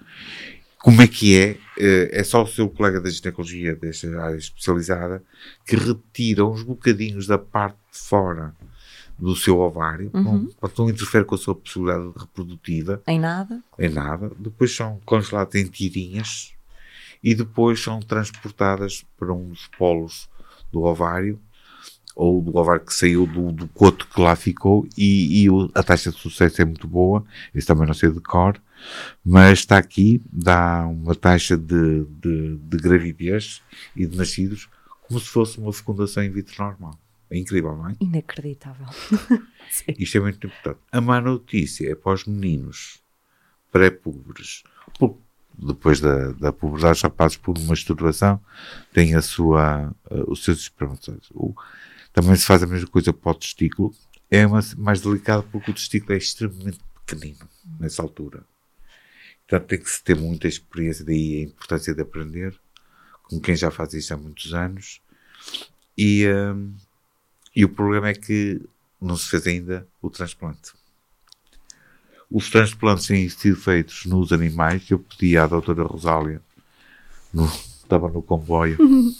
Como 0.80 1.02
é 1.02 1.08
que 1.08 1.38
é? 1.38 1.58
Eh, 1.78 2.10
é 2.12 2.24
só 2.24 2.44
o 2.44 2.48
seu 2.48 2.70
colega 2.70 3.00
da 3.00 3.10
ginecologia, 3.10 3.76
desta 3.76 4.08
área 4.22 4.38
especializada, 4.38 5.24
que 5.66 5.76
retira 5.76 6.46
uns 6.46 6.64
bocadinhos 6.64 7.28
da 7.28 7.38
parte 7.38 7.78
de 7.92 8.00
fora 8.00 8.54
do 9.18 9.36
seu 9.36 9.60
ovário, 9.60 10.10
uhum. 10.14 10.24
não, 10.24 10.72
não 10.78 10.90
interfere 10.90 11.26
com 11.26 11.36
a 11.36 11.38
sua 11.38 11.56
possibilidade 11.56 12.12
reprodutiva. 12.18 13.02
Em 13.08 13.20
nada. 13.20 13.62
Em 13.80 13.90
nada. 13.90 14.32
Depois 14.38 14.76
são 14.76 15.00
congelados 15.06 15.56
em 15.56 15.66
tirinhas 15.66 16.54
e 17.24 17.34
depois 17.34 17.82
são 17.82 18.00
transportadas 18.00 19.06
para 19.18 19.32
um 19.32 19.50
dos 19.50 19.68
polos 19.78 20.30
do 20.72 20.84
ovário 20.84 21.40
ou 22.16 22.42
do 22.42 22.56
ovário 22.58 22.86
que 22.86 22.94
saiu 22.94 23.26
do, 23.26 23.52
do 23.52 23.68
coto 23.70 24.08
que 24.08 24.22
lá 24.22 24.36
ficou 24.36 24.88
e, 24.98 25.46
e 25.46 25.48
a 25.74 25.82
taxa 25.82 26.12
de 26.12 26.18
sucesso 26.18 26.62
é 26.62 26.66
muito 26.66 26.88
boa. 26.88 27.24
Isso 27.54 27.68
também 27.68 27.88
não 27.88 27.94
sei 27.94 28.12
de 28.12 28.20
cor 28.20 28.60
mas 29.24 29.60
está 29.60 29.78
aqui, 29.78 30.22
dá 30.32 30.86
uma 30.88 31.16
taxa 31.16 31.58
de, 31.58 32.06
de, 32.06 32.58
de 32.58 32.78
gravidez 32.78 33.62
e 33.96 34.06
de 34.06 34.18
nascidos 34.18 34.70
como 35.02 35.20
se 35.20 35.28
fosse 35.28 35.58
uma 35.58 35.72
fecundação 35.72 36.24
in 36.24 36.32
vitro 36.32 36.64
normal. 36.64 36.98
É 37.34 37.38
incrível, 37.40 37.76
não 37.76 37.90
é? 37.90 37.96
Inacreditável. 38.00 38.86
Isto 39.98 40.18
é 40.20 40.22
muito 40.22 40.46
importante. 40.46 40.78
A 40.92 41.02
má 41.02 41.20
notícia 41.20 41.92
é 41.92 41.96
para 41.96 42.14
os 42.14 42.26
meninos 42.26 43.02
pré-pubres, 43.72 44.62
depois 45.58 46.00
da, 46.00 46.32
da 46.34 46.54
puberdade, 46.54 47.00
já 47.00 47.10
passos 47.10 47.40
por 47.40 47.58
uma 47.58 47.70
masturbação, 47.70 48.40
têm 48.94 49.16
a 49.16 49.22
sua, 49.24 49.92
uh, 50.12 50.32
os 50.32 50.44
seus 50.44 50.60
espermatozoides. 50.60 51.32
Também 52.14 52.36
se 52.36 52.46
faz 52.46 52.62
a 52.62 52.68
mesma 52.68 52.88
coisa 52.88 53.12
para 53.12 53.32
o 53.32 53.36
testículo. 53.36 53.96
É 54.30 54.46
uma, 54.46 54.60
mais 54.78 55.02
delicado 55.02 55.42
porque 55.52 55.72
o 55.72 55.74
testículo 55.74 56.14
é 56.14 56.18
extremamente 56.18 56.82
pequenino 57.04 57.50
nessa 57.80 58.04
altura. 58.04 58.44
Portanto, 59.48 59.70
tem 59.70 59.80
que 59.80 59.90
se 59.90 60.04
ter 60.04 60.16
muita 60.16 60.48
experiência, 60.48 61.04
daí 61.04 61.40
a 61.40 61.46
importância 61.46 61.96
de 61.96 62.02
aprender, 62.04 62.56
com 63.24 63.40
quem 63.40 63.56
já 63.56 63.72
faz 63.72 63.92
isto 63.96 64.14
há 64.14 64.18
muitos 64.18 64.54
anos. 64.54 65.02
E, 65.98 66.28
um, 66.28 66.76
e 67.56 67.64
o 67.64 67.70
problema 67.70 68.10
é 68.10 68.14
que 68.14 68.62
não 69.00 69.16
se 69.16 69.30
fez 69.30 69.48
ainda 69.48 69.88
o 70.02 70.10
transplante. 70.10 70.74
Os 72.32 72.50
transplantes 72.50 73.06
têm 73.06 73.30
sido 73.30 73.56
feitos 73.56 74.06
nos 74.06 74.32
animais. 74.32 74.90
Eu 74.90 74.98
pedi 74.98 75.38
à 75.38 75.46
doutora 75.46 75.84
Rosália, 75.84 76.42
no, 77.32 77.46
estava 77.46 78.10
no 78.10 78.24
comboio, 78.24 78.78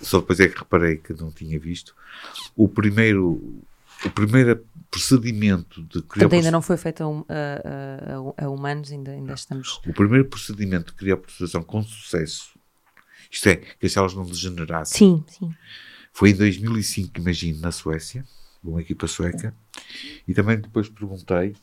só 0.00 0.20
depois 0.20 0.38
é 0.40 0.48
que 0.48 0.58
reparei 0.58 0.98
que 0.98 1.12
não 1.14 1.32
tinha 1.32 1.58
visto. 1.58 1.94
O 2.54 2.68
primeiro, 2.68 3.60
o 4.04 4.10
primeiro 4.10 4.64
procedimento 4.90 5.82
de 5.84 6.02
Portanto, 6.02 6.34
ainda 6.34 6.50
não 6.50 6.62
foi 6.62 6.76
feito 6.76 7.02
a, 7.02 7.34
a, 7.34 8.44
a, 8.44 8.44
a, 8.44 8.50
humanos, 8.50 8.92
ainda, 8.92 9.10
ainda 9.10 9.32
estamos... 9.32 9.80
O 9.86 9.92
primeiro 9.92 10.26
procedimento 10.26 10.92
de 10.92 10.98
criopreservação 10.98 11.62
com 11.62 11.82
sucesso, 11.82 12.52
isto 13.30 13.48
é, 13.48 13.56
que 13.56 13.86
as 13.86 13.92
células 13.92 14.14
não 14.14 14.24
degenerassem, 14.24 14.98
sim, 14.98 15.24
sim. 15.26 15.54
Foi 16.12 16.30
em 16.30 16.34
2005, 16.34 17.18
imagino, 17.18 17.60
na 17.60 17.72
Suécia, 17.72 18.24
uma 18.62 18.80
equipa 18.80 19.06
sueca, 19.06 19.54
e 20.26 20.32
também 20.34 20.60
depois 20.60 20.88
perguntei 20.88 21.56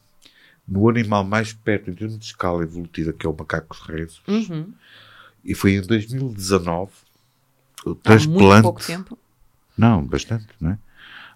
no 0.68 0.90
animal 0.90 1.24
mais 1.24 1.54
perto 1.54 1.90
em 1.90 1.94
termos 1.94 2.20
de 2.20 2.26
escala 2.26 2.64
evolutiva, 2.64 3.14
que 3.14 3.26
é 3.26 3.30
o 3.30 3.36
macaco 3.38 3.76
resos, 3.88 4.22
uhum. 4.28 4.74
e 5.44 5.54
foi 5.54 5.76
em 5.76 5.82
2019, 5.82 6.92
o 7.86 7.96
transplante... 7.96 8.38
Há 8.38 8.50
muito 8.50 8.64
pouco 8.64 8.86
tempo? 8.86 9.18
Não, 9.78 10.06
bastante, 10.06 10.48
não 10.60 10.72
é? 10.72 10.80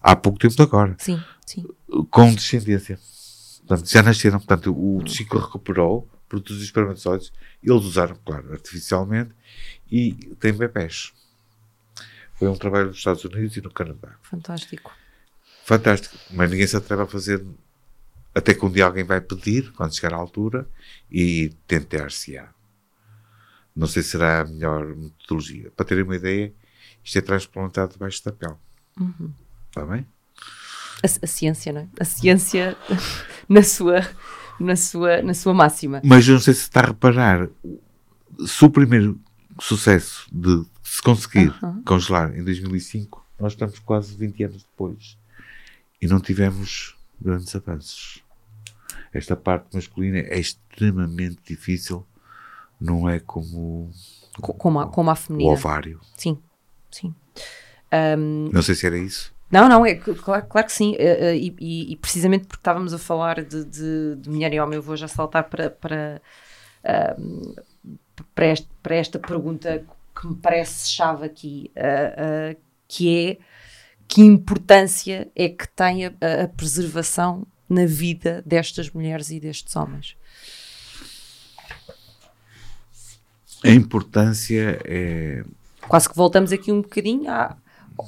Há 0.02 0.18
pouco 0.18 0.38
tempo 0.38 0.62
agora. 0.62 0.96
Sim, 1.00 1.22
sim. 1.46 1.66
Com 2.10 2.34
descendência. 2.34 3.00
Portanto, 3.66 3.90
já 3.90 4.04
nasceram. 4.04 4.38
Portanto, 4.38 4.76
o 4.76 5.08
ciclo 5.08 5.40
recuperou, 5.40 6.10
produziu 6.28 6.62
espermatozoides. 6.62 7.32
Eles 7.64 7.84
usaram, 7.84 8.18
claro, 8.26 8.52
artificialmente. 8.52 9.32
E 9.90 10.12
tem 10.42 10.52
bebés. 10.52 11.14
Foi 12.44 12.52
um 12.52 12.58
trabalho 12.58 12.88
nos 12.88 12.98
Estados 12.98 13.24
Unidos 13.24 13.56
e 13.56 13.62
no 13.62 13.72
Canadá. 13.72 14.16
Fantástico. 14.22 14.92
Fantástico. 15.64 16.18
Mas 16.30 16.52
ninguém 16.52 16.68
se 16.68 16.76
atreve 16.76 17.04
a 17.04 17.08
fazer 17.08 17.46
até 18.36 18.54
que 18.54 18.66
um 18.66 18.70
dia 18.70 18.86
alguém 18.86 19.06
vai 19.06 19.22
pedir, 19.22 19.72
quando 19.72 19.96
chegar 19.96 20.14
à 20.14 20.18
altura, 20.18 20.68
e 21.10 21.54
tentar-se-á. 21.66 22.50
Não 23.74 23.88
sei 23.88 24.04
se 24.04 24.10
será 24.10 24.42
a 24.42 24.46
melhor 24.46 24.86
metodologia. 24.86 25.72
Para 25.72 25.86
terem 25.86 26.04
uma 26.04 26.18
ideia, 26.18 26.54
isto 27.02 27.18
é 27.18 27.22
transplantado 27.22 27.94
debaixo 27.94 28.22
da 28.26 28.34
pele. 28.34 28.56
Uhum. 29.00 29.32
Está 29.70 29.86
bem? 29.86 30.06
A, 31.02 31.06
a, 31.24 31.28
ciência, 31.28 31.72
não 31.72 31.82
é? 31.82 31.88
A 31.98 32.04
ciência 32.04 32.76
na 33.48 33.64
sua, 33.64 34.02
na, 34.60 34.76
sua, 34.76 35.22
na 35.22 35.34
sua 35.34 35.54
máxima. 35.54 36.02
Mas 36.04 36.28
eu 36.28 36.34
não 36.34 36.42
sei 36.42 36.54
se 36.54 36.64
está 36.64 36.82
a 36.82 36.88
reparar, 36.88 37.48
se 38.46 38.66
o 38.66 38.70
primeiro 38.70 39.18
sucesso 39.62 40.28
de 40.30 40.66
se 40.94 41.02
conseguir 41.02 41.50
uh 41.50 41.60
-huh. 41.60 41.84
congelar 41.84 42.38
em 42.38 42.44
2005, 42.44 43.26
nós 43.40 43.54
estamos 43.54 43.80
quase 43.80 44.16
20 44.16 44.44
anos 44.44 44.64
depois 44.64 45.18
e 46.00 46.06
não 46.06 46.20
tivemos 46.20 46.96
grandes 47.20 47.56
avanços. 47.56 48.24
Esta 49.12 49.36
parte 49.36 49.74
masculina 49.74 50.20
é 50.20 50.38
extremamente 50.38 51.40
difícil, 51.48 52.06
não 52.80 53.10
é 53.10 53.20
como, 53.20 53.90
como, 54.40 54.82
a, 54.82 54.88
como 54.88 55.10
a 55.10 55.16
feminina. 55.16 55.50
O 55.50 55.54
ovário. 55.54 56.00
Sim, 56.16 56.38
sim. 56.92 57.16
Um, 57.92 58.52
não 58.54 58.62
sei 58.62 58.76
se 58.76 58.86
era 58.86 58.98
isso. 58.98 59.34
Não, 59.50 59.68
não, 59.68 59.84
é 59.84 59.96
claro, 59.96 60.46
claro 60.46 60.68
que 60.68 60.74
sim. 60.74 60.92
Uh, 60.92 61.32
uh, 61.32 61.58
e, 61.60 61.94
e, 61.94 61.96
precisamente 61.96 62.46
porque 62.46 62.60
estávamos 62.60 62.94
a 62.94 63.00
falar 63.00 63.44
de, 63.44 63.66
de, 63.66 64.16
de, 64.18 64.30
mulher 64.30 64.54
e 64.54 64.60
homem, 64.60 64.76
eu 64.76 64.84
vou 64.84 64.96
já 64.96 65.08
saltar 65.08 65.46
para, 65.46 65.72
para, 65.72 66.22
para, 68.36 68.46
este, 68.46 68.70
para, 68.84 68.96
esta 68.96 69.18
pergunta 69.18 69.84
que 70.16 70.28
me 70.28 70.36
parece 70.36 70.90
chave 70.90 71.26
aqui, 71.26 71.72
que 72.88 73.28
é 73.30 73.38
que 74.08 74.22
importância 74.22 75.32
é 75.36 75.50
que 75.50 75.68
tem 75.68 76.06
a, 76.06 76.10
a 76.44 76.48
preservação 76.48 77.48
na 77.68 77.86
vida 77.86 78.44
destas 78.46 78.90
mulheres 78.92 79.32
e 79.32 79.40
destes 79.40 79.76
homens? 79.76 80.16
A 83.64 83.70
importância 83.70 84.80
é. 84.84 85.44
Quase 85.88 86.10
que 86.10 86.16
voltamos 86.16 86.52
aqui 86.52 86.72
um 86.72 86.82
bocadinho 86.82 87.30
à, 87.32 87.58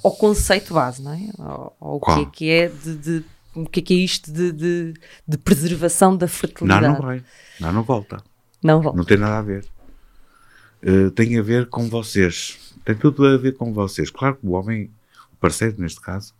ao 0.03 0.11
conceito 0.11 0.73
base, 0.73 1.01
não 1.01 1.13
é? 1.13 1.29
Ao, 1.39 1.75
ao 1.79 1.99
que 1.99 2.11
é 2.11 2.25
que 2.25 2.49
é 2.51 2.67
de, 2.67 2.95
de, 2.97 3.25
o 3.55 3.65
que 3.65 3.79
é 3.79 3.83
que 3.83 3.93
é 3.93 3.97
isto 3.97 4.31
de, 4.31 4.51
de, 4.51 4.93
de, 5.27 5.37
preservação 5.37 6.15
da 6.15 6.27
fertilidade. 6.27 6.87
Não, 6.87 6.93
não 6.93 7.01
vai. 7.01 7.23
Não, 7.59 7.71
não 7.71 7.83
volta. 7.83 8.21
Não 8.61 8.81
volta. 8.81 8.97
Não 8.97 9.05
tem 9.05 9.17
nada 9.17 9.39
a 9.39 9.41
ver. 9.41 9.65
Uh, 10.85 11.09
tem 11.11 11.37
a 11.39 11.41
ver 11.41 11.67
com 11.67 11.89
vocês. 11.89 12.75
Tem 12.85 12.95
tudo 12.95 13.25
a 13.25 13.37
ver 13.37 13.55
com 13.57 13.73
vocês. 13.73 14.11
Claro 14.11 14.35
que 14.35 14.45
o 14.45 14.51
homem, 14.51 14.91
o 15.33 15.35
parceiro 15.37 15.81
neste 15.81 15.99
caso, 15.99 16.33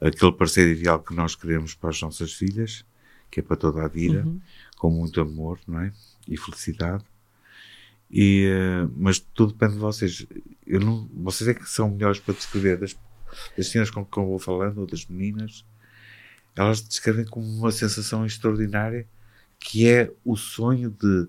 aquele 0.00 0.32
parceiro 0.32 0.70
ideal 0.70 1.00
que 1.00 1.12
nós 1.12 1.34
queremos 1.34 1.74
para 1.74 1.90
as 1.90 2.00
nossas 2.00 2.32
filhas, 2.32 2.84
que 3.30 3.40
é 3.40 3.42
para 3.42 3.56
toda 3.56 3.84
a 3.84 3.88
vida, 3.88 4.24
uhum. 4.24 4.40
com 4.76 4.90
muito 4.90 5.20
amor, 5.20 5.58
não 5.66 5.80
é? 5.80 5.92
E 6.28 6.36
felicidade. 6.36 7.04
E, 8.08 8.48
uh, 8.48 8.92
mas 8.96 9.18
tudo 9.18 9.52
depende 9.52 9.72
de 9.74 9.80
vocês. 9.80 10.24
Eu 10.64 10.80
não, 10.80 11.08
vocês 11.12 11.48
é 11.48 11.54
que 11.54 11.68
são 11.68 11.90
melhores 11.90 12.20
para 12.20 12.34
descrever 12.34 12.76
das, 12.76 12.96
das 13.56 13.66
senhoras 13.66 13.90
com 13.90 14.04
quem 14.04 14.22
eu 14.22 14.28
vou 14.28 14.38
falando, 14.38 14.78
ou 14.78 14.86
das 14.86 15.04
meninas. 15.06 15.64
Elas 16.54 16.80
descrevem 16.80 17.24
como 17.24 17.46
uma 17.46 17.72
sensação 17.72 18.24
extraordinária 18.24 19.06
que 19.60 19.86
é 19.86 20.10
o 20.24 20.36
sonho 20.36 20.90
de 20.90 21.28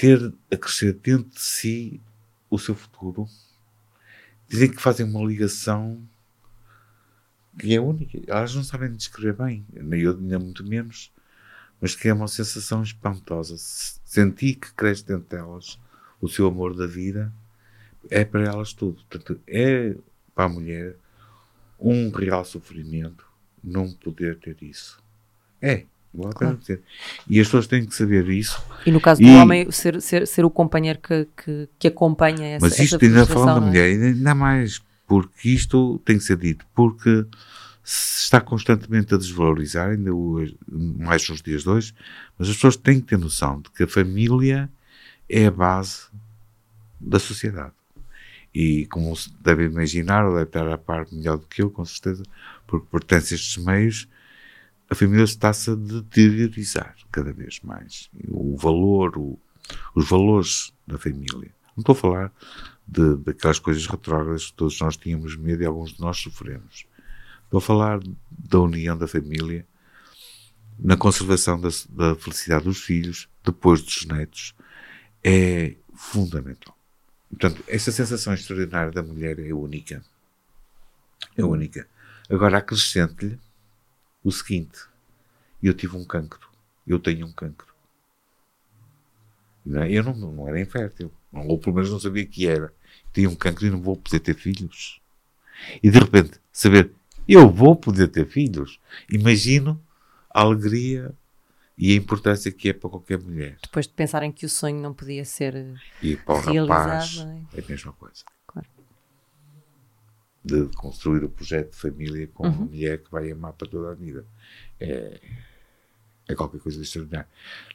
ter 0.00 0.32
a 0.50 0.56
crescer 0.56 0.94
dentro 0.94 1.28
de 1.28 1.42
si 1.42 2.00
o 2.48 2.58
seu 2.58 2.74
futuro. 2.74 3.28
Dizem 4.48 4.70
que 4.70 4.80
fazem 4.80 5.04
uma 5.04 5.22
ligação 5.22 6.02
que 7.58 7.74
é 7.74 7.78
única. 7.78 8.18
Elas 8.26 8.54
não 8.54 8.64
sabem 8.64 8.90
descrever 8.94 9.34
bem, 9.34 9.66
nem 9.70 10.00
eu 10.00 10.16
ainda 10.16 10.38
muito 10.38 10.64
menos, 10.64 11.12
mas 11.78 11.94
que 11.94 12.08
é 12.08 12.14
uma 12.14 12.28
sensação 12.28 12.82
espantosa. 12.82 13.56
Sentir 13.58 14.54
que 14.54 14.72
cresce 14.72 15.04
dentro 15.04 15.28
delas 15.28 15.78
o 16.18 16.30
seu 16.30 16.46
amor 16.46 16.74
da 16.74 16.86
vida 16.86 17.30
é 18.08 18.24
para 18.24 18.44
elas 18.44 18.72
tudo. 18.72 19.04
Portanto, 19.04 19.38
é 19.46 19.94
para 20.34 20.46
a 20.46 20.48
mulher 20.48 20.96
um 21.78 22.08
real 22.08 22.42
sofrimento 22.46 23.26
não 23.62 23.92
poder 23.92 24.38
ter 24.38 24.56
isso. 24.62 24.98
É. 25.60 25.84
Vale 26.12 26.34
claro. 26.34 26.56
dizer. 26.56 26.82
E 27.28 27.40
as 27.40 27.46
pessoas 27.46 27.66
têm 27.66 27.86
que 27.86 27.94
saber 27.94 28.28
isso. 28.28 28.60
E 28.84 28.90
no 28.90 29.00
caso 29.00 29.20
do 29.20 29.28
e, 29.28 29.36
homem, 29.36 29.70
ser, 29.70 30.02
ser, 30.02 30.26
ser 30.26 30.44
o 30.44 30.50
companheiro 30.50 30.98
que, 30.98 31.28
que, 31.36 31.68
que 31.78 31.88
acompanha 31.88 32.56
essa 32.56 32.66
Mas 32.66 32.78
isto 32.78 32.98
ainda 33.00 33.24
falando 33.24 33.60
da 33.60 33.66
é? 33.66 33.68
mulher, 33.68 34.02
ainda 34.02 34.34
mais, 34.34 34.80
porque 35.06 35.48
isto 35.48 36.00
tem 36.04 36.18
que 36.18 36.24
ser 36.24 36.36
dito, 36.36 36.66
porque 36.74 37.24
se 37.84 38.24
está 38.24 38.40
constantemente 38.40 39.14
a 39.14 39.18
desvalorizar, 39.18 39.90
ainda 39.90 40.12
hoje, 40.12 40.56
mais 40.68 41.28
nos 41.28 41.40
dias 41.42 41.62
de 41.62 41.68
hoje, 41.68 41.94
mas 42.38 42.48
as 42.48 42.54
pessoas 42.54 42.76
têm 42.76 43.00
que 43.00 43.06
ter 43.06 43.18
noção 43.18 43.60
de 43.60 43.70
que 43.70 43.84
a 43.84 43.88
família 43.88 44.68
é 45.28 45.46
a 45.46 45.50
base 45.50 46.02
da 47.00 47.18
sociedade. 47.18 47.72
E 48.52 48.86
como 48.86 49.14
se 49.14 49.32
deve 49.40 49.64
imaginar, 49.64 50.24
ou 50.24 50.34
deve 50.34 50.44
estar 50.46 50.68
a 50.68 50.76
par 50.76 51.06
melhor 51.12 51.38
do 51.38 51.46
que 51.46 51.62
eu, 51.62 51.70
com 51.70 51.84
certeza, 51.84 52.24
porque 52.66 52.86
pertence 52.90 53.34
a 53.34 53.36
estes 53.36 53.56
meios, 53.64 54.08
a 54.90 54.94
família 54.94 55.22
está-se 55.22 55.70
a 55.70 55.74
deteriorizar 55.76 56.96
cada 57.12 57.32
vez 57.32 57.60
mais. 57.62 58.10
O 58.28 58.56
valor, 58.56 59.16
o, 59.16 59.38
os 59.94 60.08
valores 60.08 60.74
da 60.84 60.98
família. 60.98 61.54
Não 61.76 61.82
estou 61.82 61.92
a 61.92 61.96
falar 61.96 62.32
de, 62.86 63.16
daquelas 63.18 63.60
coisas 63.60 63.86
retrógradas 63.86 64.46
que 64.46 64.54
todos 64.54 64.78
nós 64.80 64.96
tínhamos 64.96 65.36
medo 65.36 65.62
e 65.62 65.66
alguns 65.66 65.92
de 65.92 66.00
nós 66.00 66.18
sofremos. 66.18 66.86
Estou 67.44 67.58
a 67.58 67.60
falar 67.60 68.00
da 68.30 68.58
união 68.58 68.98
da 68.98 69.06
família, 69.06 69.64
na 70.76 70.96
conservação 70.96 71.60
da, 71.60 71.68
da 71.90 72.16
felicidade 72.16 72.64
dos 72.64 72.78
filhos, 72.78 73.28
depois 73.44 73.82
dos 73.82 74.04
netos, 74.06 74.56
é 75.22 75.76
fundamental. 75.94 76.76
Portanto, 77.28 77.62
essa 77.68 77.92
sensação 77.92 78.34
extraordinária 78.34 78.90
da 78.90 79.04
mulher 79.04 79.38
é 79.38 79.52
única. 79.52 80.02
É 81.36 81.44
única. 81.44 81.86
Agora 82.28 82.58
acrescente-lhe 82.58 83.38
o 84.22 84.30
seguinte: 84.30 84.78
eu 85.62 85.74
tive 85.74 85.96
um 85.96 86.04
cancro, 86.04 86.48
eu 86.86 86.98
tenho 86.98 87.26
um 87.26 87.32
cancro. 87.32 87.68
Não 89.64 89.82
é? 89.82 89.90
Eu 89.90 90.02
não, 90.02 90.14
não 90.14 90.48
era 90.48 90.60
infértil, 90.60 91.12
ou 91.32 91.58
pelo 91.58 91.76
menos 91.76 91.90
não 91.90 92.00
sabia 92.00 92.24
que 92.26 92.46
era. 92.46 92.72
Tinha 93.12 93.28
um 93.28 93.34
cancro 93.34 93.66
e 93.66 93.70
não 93.70 93.80
vou 93.80 93.96
poder 93.96 94.20
ter 94.20 94.34
filhos. 94.34 95.00
E 95.82 95.90
de 95.90 95.98
repente, 95.98 96.40
saber, 96.52 96.92
eu 97.28 97.50
vou 97.50 97.76
poder 97.76 98.08
ter 98.08 98.26
filhos. 98.26 98.80
Imagino 99.10 99.80
a 100.30 100.40
alegria 100.40 101.14
e 101.76 101.92
a 101.92 101.96
importância 101.96 102.50
que 102.50 102.70
é 102.70 102.72
para 102.72 102.90
qualquer 102.90 103.18
mulher. 103.18 103.58
Depois 103.62 103.86
de 103.86 103.92
pensarem 103.92 104.32
que 104.32 104.46
o 104.46 104.48
sonho 104.48 104.80
não 104.80 104.94
podia 104.94 105.24
ser 105.24 105.74
e 106.02 106.16
para 106.16 106.34
o 106.34 106.40
realizado. 106.40 106.68
Rapaz, 106.68 107.18
é? 107.54 107.60
é 107.60 107.64
a 107.64 107.68
mesma 107.68 107.92
coisa 107.92 108.24
de 110.44 110.66
construir 110.76 111.22
o 111.24 111.28
projeto 111.28 111.72
de 111.72 111.76
família 111.76 112.26
com 112.32 112.46
uhum. 112.46 112.52
uma 112.52 112.66
mulher 112.66 112.98
que 112.98 113.10
vai 113.10 113.30
amar 113.30 113.52
para 113.52 113.68
toda 113.68 113.90
a 113.90 113.94
vida. 113.94 114.24
É, 114.78 115.20
é 116.28 116.34
qualquer 116.34 116.60
coisa 116.60 116.78
de 116.78 116.84
extraordinário. 116.84 117.28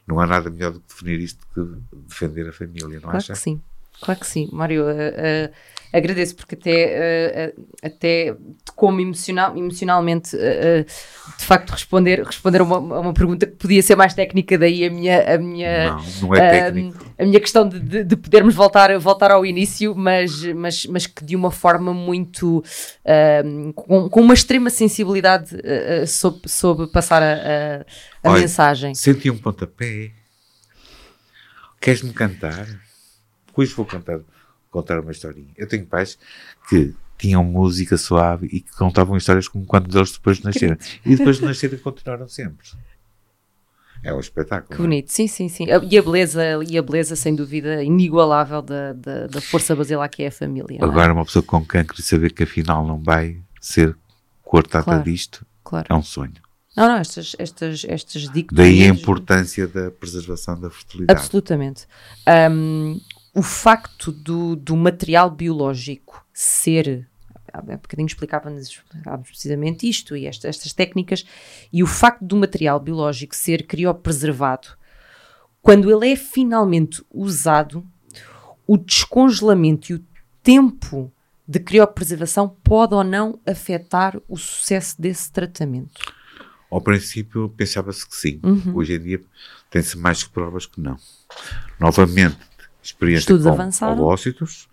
Não 0.07 0.19
há 0.19 0.25
nada 0.25 0.49
melhor 0.49 0.71
do 0.71 0.79
que 0.79 0.87
definir 0.87 1.19
isto 1.19 1.45
que 1.53 1.97
defender 2.07 2.47
a 2.49 2.53
família, 2.53 2.95
não 2.95 3.01
claro 3.01 3.17
acha? 3.17 3.33
Que 3.33 3.39
sim, 3.39 3.61
claro 4.01 4.19
que 4.19 4.27
sim. 4.27 4.49
Mário, 4.51 4.83
uh, 4.83 5.53
agradeço 5.97 6.35
porque 6.35 6.55
até, 6.55 7.53
uh, 7.55 7.65
até 7.81 8.35
como 8.75 8.99
emocional, 8.99 9.57
emocionalmente, 9.57 10.35
de 10.35 11.45
facto, 11.45 11.69
responder, 11.71 12.23
responder 12.23 12.59
a 12.59 12.63
uma, 12.63 12.75
a 12.75 12.99
uma, 12.99 13.13
pergunta 13.13 13.45
que 13.45 13.53
podia 13.53 13.81
ser 13.81 13.95
mais 13.95 14.13
técnica, 14.13 14.57
daí 14.57 14.85
a 14.85 14.89
minha. 14.89 15.35
A 15.35 15.37
minha 15.37 15.89
não, 15.91 16.03
não 16.21 16.35
é 16.35 16.49
técnico. 16.49 17.05
A 17.17 17.23
minha 17.23 17.39
questão 17.39 17.67
de, 17.67 17.79
de, 17.79 18.03
de, 18.03 18.15
podermos 18.17 18.53
voltar, 18.53 18.97
voltar 18.99 19.31
ao 19.31 19.45
início, 19.45 19.95
mas, 19.95 20.43
mas, 20.53 20.85
mas 20.87 21.07
que 21.07 21.23
de 21.23 21.35
uma 21.35 21.51
forma 21.51 21.93
muito. 21.93 22.63
com, 23.75 24.09
com 24.09 24.21
uma 24.21 24.33
extrema 24.33 24.69
sensibilidade 24.69 25.51
soube, 26.07 26.41
soube 26.47 26.87
passar 26.91 27.23
a, 27.23 27.33
a, 27.33 28.29
a 28.29 28.31
Olha, 28.31 28.41
mensagem. 28.41 28.93
Senti 28.93 29.29
um 29.29 29.37
pontapé. 29.37 30.11
Queres-me 31.79 32.11
cantar? 32.13 32.67
Pois 33.53 33.71
vou 33.71 33.85
cantar 33.85 34.19
contar 34.75 34.99
uma 34.99 35.11
historinha. 35.11 35.53
Eu 35.55 35.67
tenho 35.67 35.85
pais 35.85 36.17
que 36.67 36.93
tinham 37.17 37.43
música 37.43 37.97
suave 37.97 38.47
e 38.51 38.59
que 38.59 38.71
contavam 38.73 39.15
histórias 39.15 39.47
como 39.47 39.65
quando 39.65 39.95
eles 39.97 40.11
depois 40.11 40.39
de 40.39 40.45
nasceram. 40.45 40.77
E 41.05 41.15
depois 41.15 41.37
de 41.37 41.45
nascerem 41.45 41.79
continuaram 41.79 42.27
sempre. 42.27 42.67
É 44.03 44.13
um 44.13 44.19
espetáculo. 44.19 44.67
Que 44.67 44.75
é? 44.75 44.77
bonito, 44.77 45.11
sim, 45.11 45.27
sim, 45.27 45.47
sim. 45.47 45.65
E 45.65 45.97
a 45.97 46.01
beleza, 46.01 46.43
e 46.69 46.77
a 46.77 46.81
beleza 46.81 47.15
sem 47.15 47.33
dúvida, 47.33 47.83
inigualável 47.83 48.61
da, 48.61 48.93
da, 48.93 49.27
da 49.27 49.41
força 49.41 49.75
basilar 49.75 50.09
que 50.09 50.23
é 50.23 50.27
a 50.27 50.31
família. 50.31 50.77
É? 50.79 50.83
Agora, 50.83 51.11
é? 51.11 51.13
uma 51.13 51.25
pessoa 51.25 51.41
com 51.41 51.63
cancro 51.65 51.99
e 51.99 52.03
saber 52.03 52.33
que 52.33 52.43
afinal 52.43 52.85
não 52.85 53.01
vai 53.01 53.39
ser 53.61 53.95
cortada 54.43 54.83
claro, 54.83 55.03
disto 55.03 55.45
claro. 55.63 55.87
é 55.89 55.95
um 55.95 56.03
sonho. 56.03 56.45
Não, 56.75 56.89
não, 56.89 56.97
estas, 56.97 57.35
estas, 57.39 57.85
estas 57.87 58.29
dicas. 58.29 58.55
Daí 58.55 58.83
a 58.83 58.87
importância 58.87 59.65
da 59.65 59.89
preservação 59.89 60.59
da 60.59 60.69
fertilidade. 60.69 61.17
Absolutamente. 61.17 61.87
Um, 62.51 62.99
o 63.35 63.43
facto 63.43 64.13
do, 64.13 64.55
do 64.55 64.77
material 64.77 65.29
biológico 65.29 66.25
ser 66.33 67.05
há 67.51 67.61
bocadinho 67.61 68.07
explicávamos 68.07 68.69
precisamente 69.27 69.87
isto 69.87 70.15
e 70.15 70.25
esta, 70.25 70.47
estas 70.47 70.73
técnicas, 70.73 71.25
e 71.71 71.83
o 71.83 71.87
facto 71.87 72.23
do 72.23 72.35
material 72.35 72.79
biológico 72.79 73.35
ser 73.35 73.65
criopreservado, 73.65 74.69
quando 75.61 75.89
ele 75.89 76.11
é 76.11 76.15
finalmente 76.15 77.03
usado, 77.11 77.85
o 78.67 78.77
descongelamento 78.77 79.91
e 79.91 79.95
o 79.95 80.05
tempo 80.43 81.11
de 81.47 81.59
criopreservação 81.59 82.49
pode 82.49 82.93
ou 82.93 83.03
não 83.03 83.39
afetar 83.45 84.19
o 84.27 84.37
sucesso 84.37 85.01
desse 85.01 85.31
tratamento? 85.31 86.01
Ao 86.69 86.81
princípio 86.81 87.47
pensava-se 87.49 88.07
que 88.07 88.15
sim. 88.15 88.39
Uhum. 88.43 88.75
Hoje 88.75 88.95
em 88.95 88.99
dia 88.99 89.21
tem-se 89.69 89.97
mais 89.97 90.23
provas 90.23 90.65
que 90.65 90.81
não. 90.81 90.97
Novamente, 91.79 92.37
experiência 92.85 93.21
Estudos 93.21 93.45
com 93.45 93.51
avançaram. 93.51 93.93
ovócitos, 93.93 94.69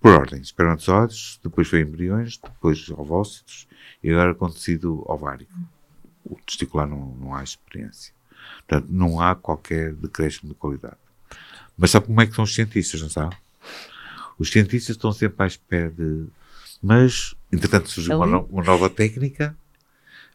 por 0.00 0.12
ordem, 0.12 0.40
espermatozoides, 0.40 1.38
depois 1.42 1.68
foi 1.68 1.82
embriões, 1.82 2.38
depois 2.38 2.88
ovócitos 2.90 3.68
e 4.02 4.10
agora 4.10 4.34
com 4.34 4.50
tecido 4.50 5.02
ovárico. 5.10 5.52
O 6.24 6.36
testicular 6.46 6.86
não, 6.86 7.14
não 7.20 7.34
há 7.34 7.42
experiência. 7.42 8.12
Portanto, 8.66 8.88
não 8.90 9.20
há 9.20 9.34
qualquer 9.34 9.92
decréscimo 9.94 10.50
de 10.50 10.54
qualidade. 10.54 10.96
Mas 11.76 11.90
sabe 11.90 12.06
como 12.06 12.20
é 12.20 12.26
que 12.26 12.34
são 12.34 12.44
os 12.44 12.54
cientistas, 12.54 13.00
não 13.00 13.08
sabe? 13.08 13.36
Os 14.38 14.50
cientistas 14.50 14.96
estão 14.96 15.12
sempre 15.12 15.42
à 15.42 15.46
espera 15.46 15.90
de. 15.90 16.26
Mas, 16.82 17.34
entretanto, 17.52 17.90
surgiu 17.90 18.16
uma, 18.16 18.26
no, 18.26 18.40
uma 18.44 18.62
nova 18.62 18.88
técnica. 18.88 19.56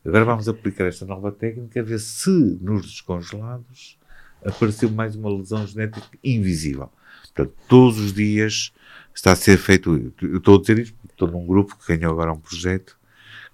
Agora 0.05 0.25
vamos 0.25 0.47
aplicar 0.47 0.85
esta 0.85 1.05
nova 1.05 1.31
técnica 1.31 1.79
a 1.79 1.83
ver 1.83 1.99
se 1.99 2.29
nos 2.61 2.83
descongelados 2.83 3.97
apareceu 4.43 4.89
mais 4.89 5.15
uma 5.15 5.29
lesão 5.29 5.65
genética 5.65 6.07
invisível. 6.23 6.91
Portanto, 7.21 7.53
todos 7.67 7.99
os 7.99 8.13
dias 8.13 8.71
está 9.13 9.31
a 9.31 9.35
ser 9.35 9.57
feito. 9.57 10.13
Eu 10.21 10.37
estou 10.37 10.57
a 10.57 10.61
dizer 10.61 10.79
isto 10.79 10.95
porque 10.95 11.13
estou 11.13 11.29
num 11.29 11.45
grupo 11.45 11.75
que 11.77 11.95
ganhou 11.95 12.11
agora 12.11 12.33
um 12.33 12.39
projeto 12.39 12.97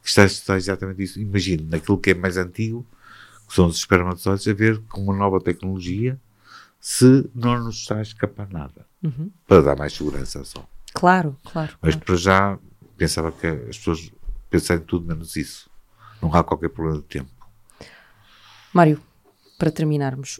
que 0.02 0.10
está, 0.10 0.26
está 0.26 0.58
exatamente 0.58 1.04
isso. 1.04 1.20
Imagine, 1.20 1.64
naquilo 1.64 1.98
que 1.98 2.12
é 2.12 2.14
mais 2.14 2.38
antigo, 2.38 2.86
que 3.48 3.54
são 3.54 3.68
os 3.68 3.78
espermatozoides, 3.78 4.48
a 4.48 4.54
ver 4.54 4.80
com 4.90 5.02
uma 5.02 5.16
nova 5.16 5.40
tecnologia 5.40 6.20
se 6.80 7.30
não 7.36 7.64
nos 7.64 7.82
está 7.82 7.98
a 7.98 8.02
escapar 8.02 8.50
nada. 8.50 8.86
Uhum. 9.04 9.30
Para 9.48 9.62
dar 9.62 9.78
mais 9.78 9.94
segurança 9.94 10.44
só. 10.44 10.68
Claro, 10.94 11.38
claro. 11.44 11.78
Mas 11.82 11.94
claro. 11.96 12.06
para 12.06 12.16
já 12.16 12.60
pensava 12.98 13.32
que 13.32 13.48
as 13.48 13.78
pessoas 13.78 14.12
pensarem 14.50 14.84
tudo 14.84 15.06
menos 15.06 15.36
isso. 15.36 15.70
Não 16.22 16.34
há 16.34 16.44
qualquer 16.44 16.70
problema 16.70 17.00
de 17.00 17.08
tempo. 17.08 17.30
Mário, 18.74 19.02
para 19.58 19.72
terminarmos, 19.72 20.40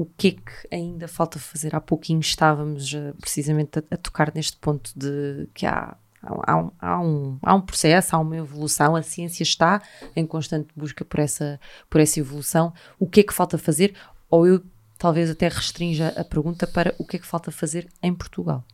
o 0.00 0.06
que 0.16 0.28
é 0.28 0.30
que 0.30 0.74
ainda 0.74 1.06
falta 1.06 1.38
fazer? 1.38 1.76
Há 1.76 1.80
pouquinho 1.80 2.20
estávamos 2.20 2.90
precisamente 3.20 3.80
a, 3.80 3.82
a, 3.90 3.98
tocar 3.98 4.32
neste 4.34 4.56
ponto 4.56 4.90
de 4.96 5.46
que 5.52 5.66
há, 5.66 5.94
há, 6.22 6.56
um, 6.56 6.70
há, 6.80 7.00
um, 7.02 7.38
há 7.42 7.54
um 7.54 7.60
processo, 7.60 8.16
há 8.16 8.18
uma 8.18 8.34
evolução, 8.34 8.96
a 8.96 9.02
ciência 9.02 9.42
está 9.42 9.82
em 10.16 10.24
constante 10.24 10.68
busca 10.74 11.04
por 11.04 11.20
essa, 11.20 11.60
por 11.90 12.00
essa 12.00 12.18
evolução. 12.18 12.72
O 12.98 13.06
que 13.06 13.20
é 13.20 13.22
que 13.22 13.34
falta 13.34 13.58
fazer? 13.58 13.94
Ou 14.30 14.46
eu 14.46 14.62
talvez 14.96 15.28
até 15.28 15.48
restrinja 15.48 16.14
a 16.16 16.24
pergunta 16.24 16.66
para 16.66 16.94
o 16.98 17.04
que 17.04 17.16
é 17.16 17.18
que 17.18 17.26
falta 17.26 17.52
fazer 17.52 17.86
em 18.02 18.14
Portugal? 18.14 18.64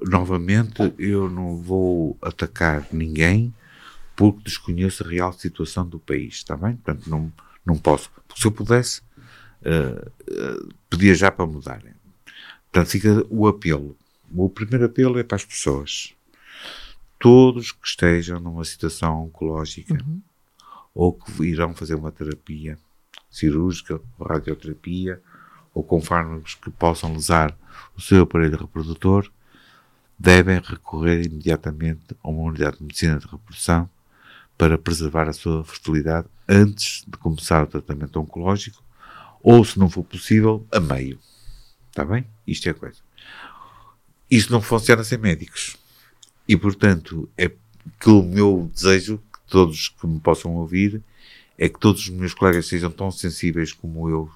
Novamente, 0.00 0.94
eu 0.98 1.28
não 1.28 1.58
vou 1.58 2.16
atacar 2.22 2.86
ninguém 2.90 3.52
porque 4.16 4.44
desconheço 4.44 5.04
a 5.04 5.08
real 5.08 5.32
situação 5.32 5.86
do 5.86 5.98
país, 5.98 6.34
está 6.34 6.56
bem? 6.56 6.76
Portanto, 6.76 7.08
não, 7.08 7.32
não 7.64 7.76
posso. 7.76 8.10
Porque 8.26 8.40
se 8.40 8.46
eu 8.46 8.52
pudesse, 8.52 9.00
uh, 9.62 10.08
uh, 10.30 10.74
pedia 10.88 11.14
já 11.14 11.30
para 11.30 11.46
mudarem. 11.46 11.94
Portanto, 12.70 12.90
fica 12.90 13.26
o 13.28 13.46
apelo 13.46 13.96
o 14.36 14.48
primeiro 14.48 14.86
apelo 14.86 15.18
é 15.18 15.22
para 15.22 15.36
as 15.36 15.44
pessoas. 15.44 16.14
Todos 17.18 17.72
que 17.72 17.86
estejam 17.86 18.40
numa 18.40 18.64
situação 18.64 19.24
oncológica 19.24 19.94
Uhum. 19.94 20.20
ou 20.94 21.12
que 21.12 21.44
irão 21.44 21.74
fazer 21.74 21.94
uma 21.94 22.12
terapia 22.12 22.78
cirúrgica, 23.30 24.00
ou 24.18 24.26
radioterapia, 24.26 25.20
ou 25.72 25.82
com 25.82 26.00
fármacos 26.00 26.54
que 26.54 26.70
possam 26.70 27.14
lesar 27.14 27.56
o 27.96 28.00
seu 28.00 28.22
aparelho 28.22 28.56
reprodutor, 28.56 29.30
devem 30.18 30.60
recorrer 30.60 31.24
imediatamente 31.24 32.16
a 32.22 32.28
uma 32.28 32.42
unidade 32.42 32.78
de 32.78 32.84
medicina 32.84 33.18
de 33.18 33.26
reprodução 33.26 33.88
para 34.56 34.78
preservar 34.78 35.28
a 35.28 35.32
sua 35.32 35.64
fertilidade 35.64 36.28
antes 36.48 37.04
de 37.06 37.16
começar 37.18 37.62
o 37.62 37.66
tratamento 37.66 38.20
oncológico, 38.20 38.82
ou, 39.42 39.64
se 39.64 39.78
não 39.78 39.90
for 39.90 40.04
possível, 40.04 40.66
a 40.72 40.80
meio. 40.80 41.18
Está 41.90 42.04
bem? 42.04 42.26
Isto 42.46 42.68
é 42.68 42.70
a 42.70 42.74
coisa. 42.74 43.00
Isto 44.30 44.52
não 44.52 44.62
funciona 44.62 45.04
sem 45.04 45.18
médicos. 45.18 45.76
E, 46.48 46.56
portanto, 46.56 47.28
é 47.36 47.50
que 48.00 48.08
o 48.08 48.22
meu 48.22 48.70
desejo, 48.72 49.18
que 49.18 49.40
todos 49.50 49.88
que 49.88 50.06
me 50.06 50.18
possam 50.20 50.54
ouvir, 50.54 51.02
é 51.58 51.68
que 51.68 51.78
todos 51.78 52.02
os 52.02 52.08
meus 52.08 52.34
colegas 52.34 52.66
sejam 52.66 52.90
tão 52.90 53.10
sensíveis 53.10 53.72
como 53.72 54.08
eu 54.08 54.30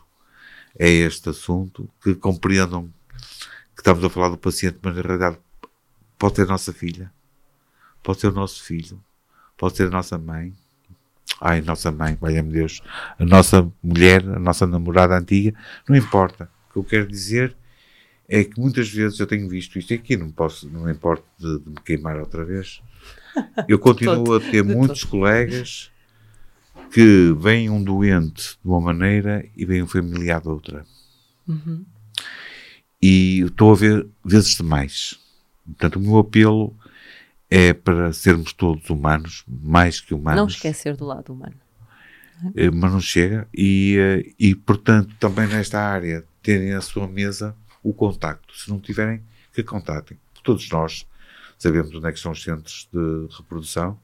a 0.79 0.85
este 0.87 1.31
assunto, 1.31 1.89
que 2.03 2.15
compreendam 2.15 2.93
que 3.75 3.81
estamos 3.81 4.05
a 4.05 4.11
falar 4.11 4.29
do 4.29 4.39
paciente, 4.39 4.79
mas 4.83 4.95
na 4.95 5.03
realidade 5.03 5.39
pode 6.19 6.37
ser 6.37 6.43
a 6.43 6.47
nossa 6.47 6.73
filha, 6.73 7.13
pode 8.03 8.21
ser 8.21 8.29
o 8.29 8.33
nosso 8.33 8.63
filho, 8.63 9.03
pode 9.59 9.77
ser 9.77 9.89
a 9.89 9.91
nossa 9.91 10.17
mãe. 10.17 10.55
Ai, 11.41 11.61
nossa 11.61 11.93
mãe, 11.93 12.17
valha-me 12.21 12.51
Deus, 12.51 12.81
a 13.19 13.25
nossa 13.25 13.71
mulher, 13.83 14.27
a 14.29 14.39
nossa 14.39 14.67
namorada 14.67 15.17
antiga, 15.17 15.55
não 15.89 15.95
importa. 15.95 16.51
O 16.71 16.73
que 16.73 16.79
eu 16.79 16.85
quero 16.85 17.07
dizer 17.07 17.55
é 18.29 18.45
que 18.45 18.61
muitas 18.61 18.89
vezes 18.89 19.19
eu 19.21 19.27
tenho 19.27 19.49
visto 19.49 19.79
isto 19.79 19.95
aqui 19.95 20.17
não 20.17 20.31
posso, 20.31 20.69
não 20.69 20.91
importa 20.91 21.25
de, 21.39 21.59
de 21.61 21.71
me 21.71 21.81
queimar 21.85 22.19
outra 22.19 22.45
vez. 22.45 22.83
Eu 23.69 23.79
continuo 23.79 24.25
todo, 24.25 24.35
a 24.37 24.51
ter 24.51 24.63
muitos 24.63 25.05
colegas 25.05 25.91
que 26.93 27.35
vem 27.39 27.71
um 27.71 27.83
doente 27.83 28.59
de 28.63 28.69
uma 28.69 28.81
maneira 28.81 29.45
e 29.57 29.65
vem 29.65 29.83
um 29.83 29.87
familiar 29.87 30.41
de 30.41 30.49
outra. 30.49 30.85
Uhum. 31.47 31.85
E 33.01 33.41
estou 33.41 33.73
a 33.73 33.77
ver 33.77 34.07
vezes 34.25 34.57
demais. 34.57 35.19
Portanto, 35.65 35.97
o 35.97 36.01
meu 36.01 36.19
apelo 36.19 36.75
é 37.51 37.73
para 37.73 38.13
sermos 38.13 38.53
todos 38.53 38.89
humanos, 38.91 39.45
mais 39.47 40.01
que 40.01 40.15
humanos. 40.15 40.41
Não 40.41 40.47
esquecer 40.49 40.97
do 40.97 41.07
lado 41.07 41.33
humano. 41.33 41.57
Eh, 42.55 42.71
mas 42.71 42.93
não 42.93 43.01
chega. 43.01 43.49
E, 43.55 43.97
eh, 43.99 44.33
e, 44.39 44.55
portanto, 44.55 45.15
também 45.19 45.47
nesta 45.47 45.81
área, 45.81 46.25
terem 46.43 46.73
a 46.73 46.81
sua 46.81 47.09
mesa 47.09 47.57
o 47.83 47.93
contacto. 47.93 48.57
Se 48.57 48.69
não 48.71 48.79
tiverem, 48.79 49.23
que 49.53 49.63
contatem. 49.63 50.19
Todos 50.43 50.69
nós 50.71 51.07
sabemos 51.59 51.95
onde 51.95 52.07
é 52.07 52.13
que 52.13 52.21
são 52.21 52.33
os 52.33 52.43
centros 52.43 52.89
de 52.93 53.37
reprodução 53.37 53.99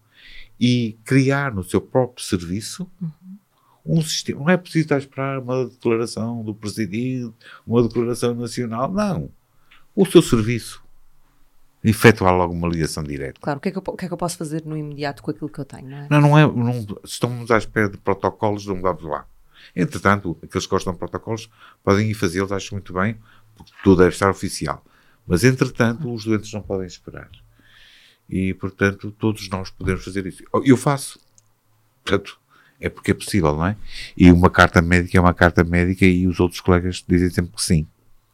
e 0.59 0.99
criar 1.05 1.55
no 1.55 1.63
seu 1.63 1.81
próprio 1.81 2.25
serviço 2.25 2.91
um 3.85 4.03
sistema. 4.03 4.41
Não 4.41 4.51
é 4.51 4.57
preciso 4.57 4.85
estar 4.85 4.97
a 4.97 4.99
esperar 4.99 5.39
uma 5.39 5.67
declaração 5.67 6.43
do 6.43 6.55
presidente, 6.55 7.33
uma 7.67 7.83
declaração 7.83 8.35
nacional. 8.35 8.91
Não. 8.91 9.31
O 9.95 10.05
seu 10.07 10.23
serviço. 10.23 10.84
Efetuar 11.85 12.35
logo 12.35 12.55
uma 12.55 12.67
ligação 12.67 13.03
direta. 13.03 13.39
Claro, 13.41 13.59
o 13.59 13.61
que, 13.61 13.69
é 13.69 13.73
que 13.73 13.77
eu, 13.77 13.83
o 13.87 13.97
que 13.97 14.07
é 14.07 14.09
que 14.09 14.15
eu 14.15 14.19
posso 14.19 14.39
fazer 14.39 14.65
no 14.65 14.77
imediato 14.77 15.23
com 15.23 15.31
aquilo 15.31 15.51
que 15.51 15.59
eu 15.59 15.67
tenho, 15.67 15.89
não 15.89 15.99
é? 15.99 16.09
Não, 16.11 16.21
não 16.21 16.39
é. 16.39 16.47
Não, 16.47 16.73
se 16.73 16.97
estamos 17.05 17.51
à 17.51 17.59
espera 17.59 17.91
de 17.91 17.99
protocolos, 17.99 18.67
não 18.67 18.81
vamos 18.81 19.05
lá. 19.05 19.27
Entretanto, 19.77 20.39
aqueles 20.43 20.67
que 20.67 20.71
gostam 20.71 20.95
de 20.95 20.99
protocolos 20.99 21.51
podem 21.83 22.11
ir 22.11 22.15
fazê-los, 22.15 22.53
acho 22.53 22.75
muito 22.75 22.93
bem, 22.95 23.19
porque 23.55 23.73
tudo 23.83 23.99
deve 23.99 24.11
estar 24.11 24.31
oficial. 24.31 24.83
Mas, 25.27 25.45
entretanto, 25.45 26.13
os 26.13 26.25
doentes 26.25 26.53
não 26.53 26.63
podem 26.63 26.87
esperar. 26.87 27.31
E, 28.29 28.55
portanto, 28.55 29.11
todos 29.13 29.49
nós 29.49 29.71
podemos 29.71 30.05
fazer 30.05 30.27
isso. 30.27 30.43
Eu 30.65 30.77
faço. 30.77 31.21
Portanto, 32.03 32.39
é 32.81 32.89
porque 32.89 33.11
é 33.11 33.15
possível, 33.15 33.55
não 33.55 33.67
é? 33.67 33.77
E 34.17 34.31
uma 34.31 34.51
carta 34.51 34.83
médica 34.83 35.17
é 35.17 35.21
uma 35.21 35.35
carta 35.35 35.65
médica 35.65 36.05
e 36.05 36.27
os 36.27 36.41
outros 36.41 36.61
colegas 36.61 37.05
dizem 37.07 37.31
sempre 37.31 37.53
que 37.55 37.63
sim. 37.63 37.87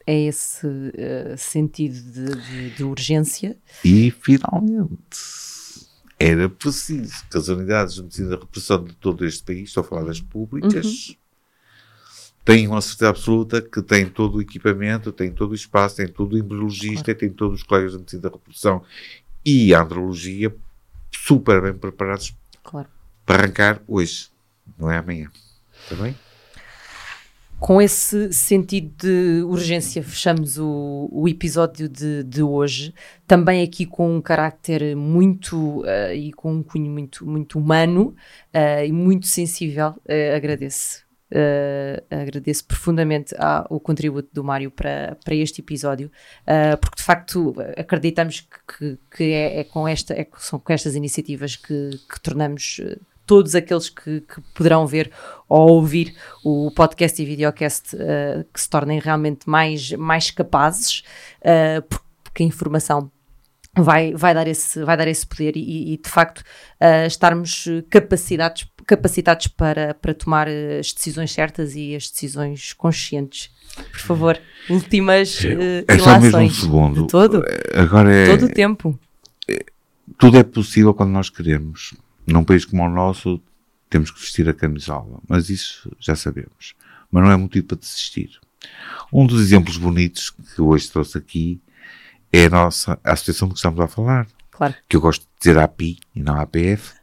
É 0.05 0.19
esse 0.21 0.67
eh, 0.95 1.35
sentido 1.37 1.93
de, 2.11 2.35
de- 2.35 2.69
de 2.75 2.83
urgência. 2.83 3.57
E 3.83 4.11
finalmente 4.11 4.97
era 6.19 6.47
preciso 6.49 7.13
que 7.29 7.37
as 7.37 7.47
unidades 7.47 7.95
de 7.95 8.03
medicina 8.03 8.29
da 8.29 8.35
repressão 8.37 8.83
de 8.83 8.93
todo 8.95 9.25
este 9.25 9.43
país, 9.43 9.69
estou 9.69 9.81
a 9.81 9.83
falar 9.83 10.03
das 10.05 10.21
públicas, 10.21 11.15
tenham 12.45 12.75
a 12.75 12.81
certeza 12.81 13.09
absoluta 13.09 13.61
que 13.61 13.81
têm 13.81 14.07
todo 14.07 14.37
o 14.37 14.41
equipamento, 14.41 15.11
têm 15.11 15.31
todo 15.31 15.51
o 15.51 15.55
espaço, 15.55 15.95
têm 15.97 16.07
todo 16.07 16.33
o 16.33 16.37
embriologista, 16.37 17.13
têm 17.15 17.29
todos 17.31 17.61
os 17.61 17.63
colegas 17.63 17.91
de 17.93 17.97
medicina 17.99 18.21
da 18.23 18.29
reprodução 18.29 18.83
e 19.45 19.73
a 19.73 19.81
andrologia 19.81 20.55
super 21.11 21.61
bem 21.61 21.73
preparados 21.73 22.35
Claro. 22.63 22.87
para 23.25 23.43
arrancar 23.43 23.81
hoje, 23.87 24.29
não 24.77 24.91
é 24.91 24.97
amanhã. 24.97 25.29
Está 25.83 25.95
bem? 26.03 26.15
Com 27.61 27.79
esse 27.79 28.33
sentido 28.33 28.91
de 28.97 29.43
urgência, 29.43 30.01
fechamos 30.01 30.57
o, 30.57 31.07
o 31.11 31.27
episódio 31.29 31.87
de, 31.87 32.23
de 32.23 32.41
hoje. 32.41 32.91
Também 33.27 33.61
aqui 33.63 33.85
com 33.85 34.15
um 34.17 34.19
carácter 34.19 34.95
muito 34.95 35.83
eh, 35.85 36.15
e 36.15 36.33
com 36.33 36.53
um 36.55 36.63
cunho 36.63 36.89
muito, 36.91 37.23
muito 37.23 37.59
humano 37.59 38.15
eh, 38.51 38.87
e 38.87 38.91
muito 38.91 39.27
sensível. 39.27 39.93
Eh, 40.07 40.35
agradeço. 40.35 41.05
Agradeço 42.09 42.65
profundamente 42.65 43.33
o 43.69 43.79
contributo 43.79 44.27
do 44.33 44.43
Mário 44.43 44.69
para, 44.69 45.17
para 45.23 45.33
este 45.33 45.61
episódio, 45.61 46.11
porque 46.81 46.97
de 46.97 47.03
facto 47.03 47.55
acreditamos 47.77 48.41
que, 48.41 48.77
que- 48.77 48.97
que 49.15 49.23
é, 49.31 49.59
é 49.61 49.63
com 49.63 49.87
esta, 49.87 50.13
é, 50.13 50.27
são 50.39 50.59
com 50.59 50.73
estas 50.73 50.93
iniciativas 50.93 51.55
que, 51.55 51.91
que 52.11 52.19
tornamos 52.21 52.81
todos 53.31 53.55
aqueles 53.55 53.87
que, 53.89 54.19
que 54.19 54.41
poderão 54.53 54.85
ver 54.85 55.09
ou 55.47 55.69
ouvir 55.71 56.13
o 56.43 56.69
podcast 56.71 57.21
e 57.21 57.25
videocast 57.25 57.95
eh, 57.97 58.43
que 58.53 58.59
se 58.59 58.69
tornem 58.69 58.99
realmente 58.99 59.49
mais, 59.49 59.91
mais 59.93 60.29
capazes, 60.31 61.03
por- 61.89 62.01
porque 62.25 62.43
a 62.43 62.45
informação 62.45 63.09
vai, 63.77 64.13
vai, 64.13 64.33
dar, 64.33 64.47
esse, 64.49 64.83
vai 64.83 64.97
dar 64.97 65.07
esse 65.07 65.25
poder 65.25 65.55
e, 65.55 65.93
e, 65.93 65.97
de 65.97 66.09
facto 66.09 66.43
eh, 66.77 67.07
estarmos 67.07 67.65
capacitados, 67.89 68.67
capacitados 68.85 69.47
para, 69.47 69.93
para 69.93 70.13
tomar 70.13 70.47
as 70.49 70.91
decisões 70.91 71.31
certas 71.31 71.73
e 71.73 71.95
as 71.95 72.09
decisões 72.09 72.73
conscientes. 72.73 73.49
Por 73.93 73.99
favor, 74.01 74.41
últimas 74.69 75.43
eh, 75.45 75.85
É 75.87 75.97
só 75.97 76.19
mesmo 76.19 76.39
um 76.39 76.49
segundo. 76.49 77.01
De 77.03 77.07
todo, 77.07 77.41
Agora 77.73 78.13
é. 78.13 78.25
todo 78.25 78.45
o 78.47 78.53
tempo. 78.53 78.99
tudo 80.17 80.37
é 80.37 80.43
possível 80.43 80.93
quando 80.93 81.11
nós 81.11 81.29
queremos. 81.29 81.93
Num 82.31 82.43
país 82.43 82.65
como 82.65 82.83
o 82.83 82.89
nosso, 82.89 83.41
temos 83.89 84.11
que 84.11 84.19
vestir 84.19 84.47
a 84.47 84.53
camisola, 84.53 85.19
mas 85.27 85.49
isso 85.49 85.91
já 85.99 86.15
sabemos. 86.15 86.75
Mas 87.11 87.23
não 87.23 87.31
é 87.31 87.35
motivo 87.35 87.67
para 87.67 87.77
desistir. 87.77 88.39
Um 89.11 89.25
dos 89.25 89.41
exemplos 89.41 89.77
bonitos 89.77 90.29
que 90.29 90.61
hoje 90.61 90.89
trouxe 90.89 91.17
aqui 91.17 91.61
é 92.31 92.45
a 92.45 92.49
nossa 92.49 92.99
a 93.03 93.11
associação 93.13 93.47
de 93.47 93.55
que 93.55 93.57
estamos 93.57 93.79
a 93.79 93.87
falar, 93.87 94.27
Claro. 94.51 94.75
que 94.87 94.95
eu 94.95 95.01
gosto 95.01 95.21
de 95.23 95.27
dizer 95.39 95.57
API 95.57 95.97
e 96.15 96.21
não 96.21 96.39
APF. 96.39 96.93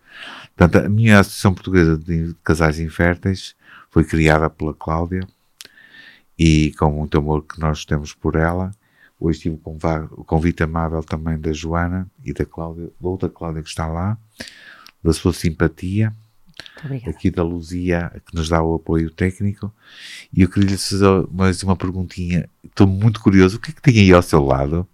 Portanto, 0.56 0.84
a 0.86 0.88
minha 0.88 1.20
Associação 1.20 1.52
Portuguesa 1.54 1.96
de 1.98 2.34
Casais 2.42 2.78
Inférteis 2.80 3.54
foi 3.90 4.04
criada 4.04 4.48
pela 4.48 4.72
Cláudia 4.74 5.26
e 6.38 6.72
com 6.78 6.90
muito 6.90 7.18
amor 7.18 7.42
que 7.44 7.60
nós 7.60 7.84
temos 7.84 8.14
por 8.14 8.34
ela. 8.36 8.70
Hoje 9.20 9.40
tive 9.40 9.60
o 9.64 10.24
convite 10.24 10.62
amável 10.62 11.02
também 11.02 11.38
da 11.38 11.52
Joana 11.52 12.08
e 12.24 12.32
da 12.32 12.44
Cláudia, 12.44 12.90
da 13.00 13.08
outra 13.08 13.28
Cláudia 13.28 13.62
que 13.62 13.68
está 13.68 13.86
lá, 13.86 14.16
da 15.02 15.12
sua 15.12 15.32
simpatia, 15.32 16.14
aqui 17.06 17.30
da 17.30 17.42
Luzia, 17.42 18.10
que 18.26 18.34
nos 18.34 18.48
dá 18.48 18.62
o 18.62 18.74
apoio 18.74 19.10
técnico. 19.10 19.72
E 20.32 20.42
eu 20.42 20.48
queria 20.48 20.70
lhe 20.70 20.76
fazer 20.76 21.26
mais 21.30 21.62
uma 21.62 21.76
perguntinha. 21.76 22.48
Estou 22.64 22.86
muito 22.86 23.20
curioso. 23.20 23.56
O 23.56 23.60
que 23.60 23.70
é 23.70 23.74
que 23.74 23.82
tem 23.82 23.98
aí 24.00 24.12
ao 24.12 24.22
seu 24.22 24.44
lado? 24.44 24.86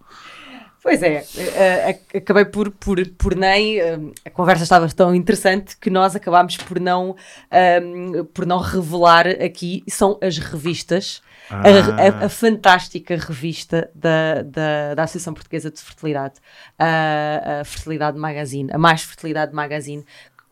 Pois 0.84 1.02
é, 1.02 1.24
eh, 1.38 1.88
ac- 1.92 2.18
acabei 2.18 2.44
por, 2.44 2.70
por, 2.70 2.98
por 3.16 3.34
nem. 3.34 3.80
eh, 3.80 3.98
a 4.22 4.28
conversa 4.28 4.64
estava 4.64 4.86
tão 4.90 5.14
interessante 5.14 5.78
que 5.78 5.88
nós 5.88 6.14
acabámos 6.14 6.58
por 6.58 6.78
não, 6.78 7.16
ehm, 7.50 8.22
por 8.34 8.44
não 8.44 8.58
revelar 8.58 9.26
aqui. 9.26 9.82
São 9.88 10.18
as 10.22 10.36
revistas, 10.36 11.22
a- 11.48 12.22
a, 12.22 12.26
a 12.26 12.28
fantástica 12.28 13.16
revista 13.16 13.90
da, 13.94 14.42
da, 14.42 14.94
da 14.94 15.02
Associação 15.04 15.32
Portuguesa 15.32 15.70
de 15.70 15.80
Fertilidade, 15.80 16.34
a, 16.78 17.60
a 17.60 17.64
Fertilidade 17.64 18.18
Magazine, 18.18 18.70
a 18.70 18.76
Mais 18.76 19.02
Fertilidade 19.02 19.54
Magazine. 19.54 20.04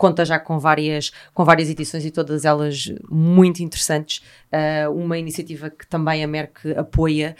Conta 0.02 0.24
já 0.24 0.36
com 0.36 0.58
várias, 0.58 1.12
com 1.32 1.44
várias 1.44 1.70
edições 1.70 2.04
e 2.04 2.10
todas 2.10 2.44
elas 2.44 2.92
muito 3.08 3.62
interessantes. 3.62 4.20
Eh, 4.50 4.88
uma 4.88 5.16
iniciativa 5.16 5.70
que 5.70 5.86
também 5.86 6.24
a 6.24 6.26
Merck 6.26 6.76
apoia, 6.76 7.36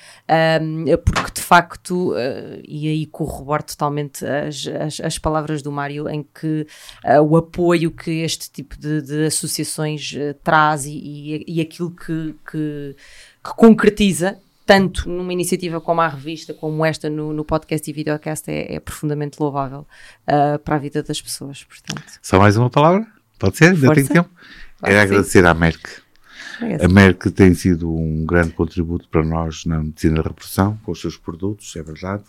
porque 1.04 1.32
de 1.34 1.42
facto, 1.42 2.12
uh, 2.12 2.62
e 2.66 2.86
aí 2.86 3.06
corroboro 3.06 3.64
totalmente 3.64 4.24
as, 4.24 4.64
as, 4.68 5.00
as 5.00 5.18
palavras 5.18 5.60
do 5.60 5.72
Mário, 5.72 6.08
em 6.08 6.22
que 6.22 6.64
uh, 7.04 7.20
o 7.20 7.36
apoio 7.36 7.90
que 7.90 8.22
este 8.22 8.48
tipo 8.48 8.78
de, 8.78 9.02
de 9.02 9.26
associações 9.26 10.12
uh, 10.12 10.34
traz 10.44 10.86
e, 10.86 10.92
e, 10.92 11.44
e 11.56 11.60
aquilo 11.60 11.90
que, 11.90 12.36
que, 12.48 12.96
que 13.42 13.54
concretiza 13.56 14.38
tanto 14.72 15.06
numa 15.06 15.34
iniciativa 15.34 15.82
como 15.82 16.00
a 16.00 16.08
revista, 16.08 16.54
como 16.54 16.82
esta 16.82 17.10
no, 17.10 17.34
no 17.34 17.44
podcast 17.44 17.90
e 17.90 17.92
videocast, 17.92 18.48
é, 18.48 18.76
é 18.76 18.80
profundamente 18.80 19.36
louvável 19.38 19.86
uh, 20.26 20.58
para 20.60 20.76
a 20.76 20.78
vida 20.78 21.02
das 21.02 21.20
pessoas. 21.20 21.62
Portanto. 21.64 22.18
Só 22.22 22.38
mais 22.38 22.56
uma 22.56 22.70
palavra? 22.70 23.06
Pode 23.38 23.58
ser? 23.58 23.74
Ainda 23.74 23.94
tem 23.94 24.06
tempo? 24.06 24.30
Pode 24.80 24.94
é 24.94 24.98
agradecer 24.98 25.44
à 25.44 25.52
Merck. 25.52 26.00
A 26.82 26.88
Merck 26.88 27.30
tem 27.32 27.52
sido 27.52 27.94
um 27.94 28.24
grande 28.24 28.52
contributo 28.52 29.06
para 29.10 29.22
nós 29.22 29.66
na 29.66 29.82
medicina 29.82 30.22
da 30.22 30.28
repressão, 30.28 30.78
com 30.82 30.92
os 30.92 31.00
seus 31.02 31.18
produtos, 31.18 31.76
é 31.76 31.82
verdade. 31.82 32.24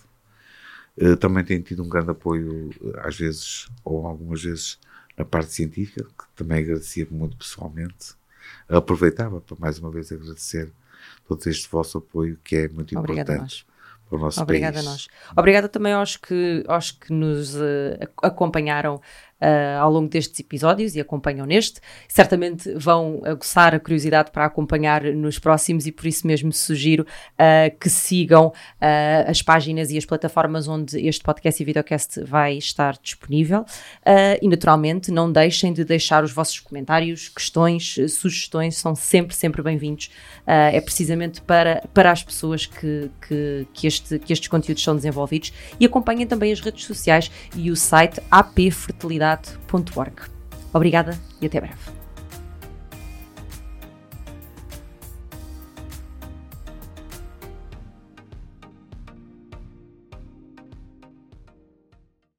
Uh, 0.98 1.16
também 1.16 1.46
tem 1.46 1.62
tido 1.62 1.82
um 1.82 1.88
grande 1.88 2.12
apoio, 2.12 2.72
às 3.06 3.18
vezes, 3.18 3.70
ou 3.86 4.06
algumas 4.06 4.44
vezes, 4.44 4.78
na 5.18 5.24
parte 5.24 5.54
científica, 5.54 6.04
que 6.04 6.26
também 6.36 6.62
agradecia 6.62 7.08
muito 7.10 7.38
pessoalmente. 7.38 8.16
Aproveitava 8.68 9.40
para 9.40 9.56
mais 9.58 9.80
uma 9.80 9.90
vez 9.90 10.12
agradecer 10.12 10.74
todo 11.28 11.46
este 11.48 11.70
vosso 11.70 11.98
apoio, 11.98 12.38
que 12.44 12.56
é 12.56 12.68
muito 12.70 12.98
Obrigada 12.98 13.34
importante 13.34 13.66
para 14.10 14.18
o 14.18 14.22
nosso 14.22 14.42
Obrigada 14.42 14.76
país. 14.76 14.88
a 14.88 14.90
nós. 14.90 15.08
Obrigada 15.36 15.70
também 15.70 15.94
aos 15.94 16.18
que, 16.18 16.64
aos 16.68 16.92
que 16.92 17.12
nos 17.12 17.56
uh, 17.56 17.98
acompanharam 18.22 19.02
uh, 19.42 19.80
ao 19.80 19.92
longo 19.92 20.08
destes 20.08 20.40
episódios 20.40 20.96
e 20.96 21.02
acompanham 21.02 21.46
neste. 21.46 21.80
Certamente 22.08 22.74
vão 22.76 23.22
aguçar 23.26 23.76
a 23.76 23.80
curiosidade 23.80 24.32
para 24.32 24.46
acompanhar 24.46 25.04
nos 25.04 25.40
próximos 25.40 25.86
e 25.86 25.92
por 25.92 26.08
isso 26.08 26.26
mesmo 26.26 26.52
sugiro 26.52 27.04
uh, 27.04 27.78
que 27.78 27.90
sigam 27.90 28.48
uh, 28.48 29.30
as 29.30 29.42
páginas 29.42 29.92
e 29.92 29.98
as 29.98 30.06
plataformas 30.06 30.68
onde 30.68 31.06
este 31.06 31.24
podcast 31.24 31.62
e 31.62 31.66
videocast 31.66 32.24
vai 32.24 32.58
estar 32.58 32.98
disponível 33.02 33.66
e 34.42 34.48
naturalmente 34.48 35.12
não 35.12 35.32
deixem 35.32 35.74
de 35.74 35.84
deixar 35.84 36.24
os 36.24 36.32
vossos 36.32 36.60
comentários, 36.60 37.30
questões, 37.30 37.96
sugestões, 38.10 38.76
são 38.76 38.96
sempre, 38.96 39.36
sempre 39.36 39.62
bem-vindos. 39.62 40.10
é 40.46 40.80
precisamente 40.82 41.42
para, 41.42 41.84
para 41.94 42.12
as 42.12 42.24
pessoas 42.24 42.66
que, 42.66 43.10
que, 43.28 43.68
que, 43.74 43.88
este, 43.88 44.20
que 44.20 44.34
estes 44.34 44.48
conteúdos 44.48 44.84
são 44.84 44.96
desenvolvidos 44.96 45.54
e 45.80 45.86
acompanhem 45.86 46.28
também 46.28 46.52
as 46.52 46.60
redes 46.60 46.86
sociais 46.86 47.32
e 47.56 47.72
o 47.72 47.76
site 47.76 48.22
AP 48.30 48.72
Fertilidade 48.72 49.23
Obrigada 50.74 51.18
e 51.42 51.48
até 51.48 51.60
breve. 51.62 52.03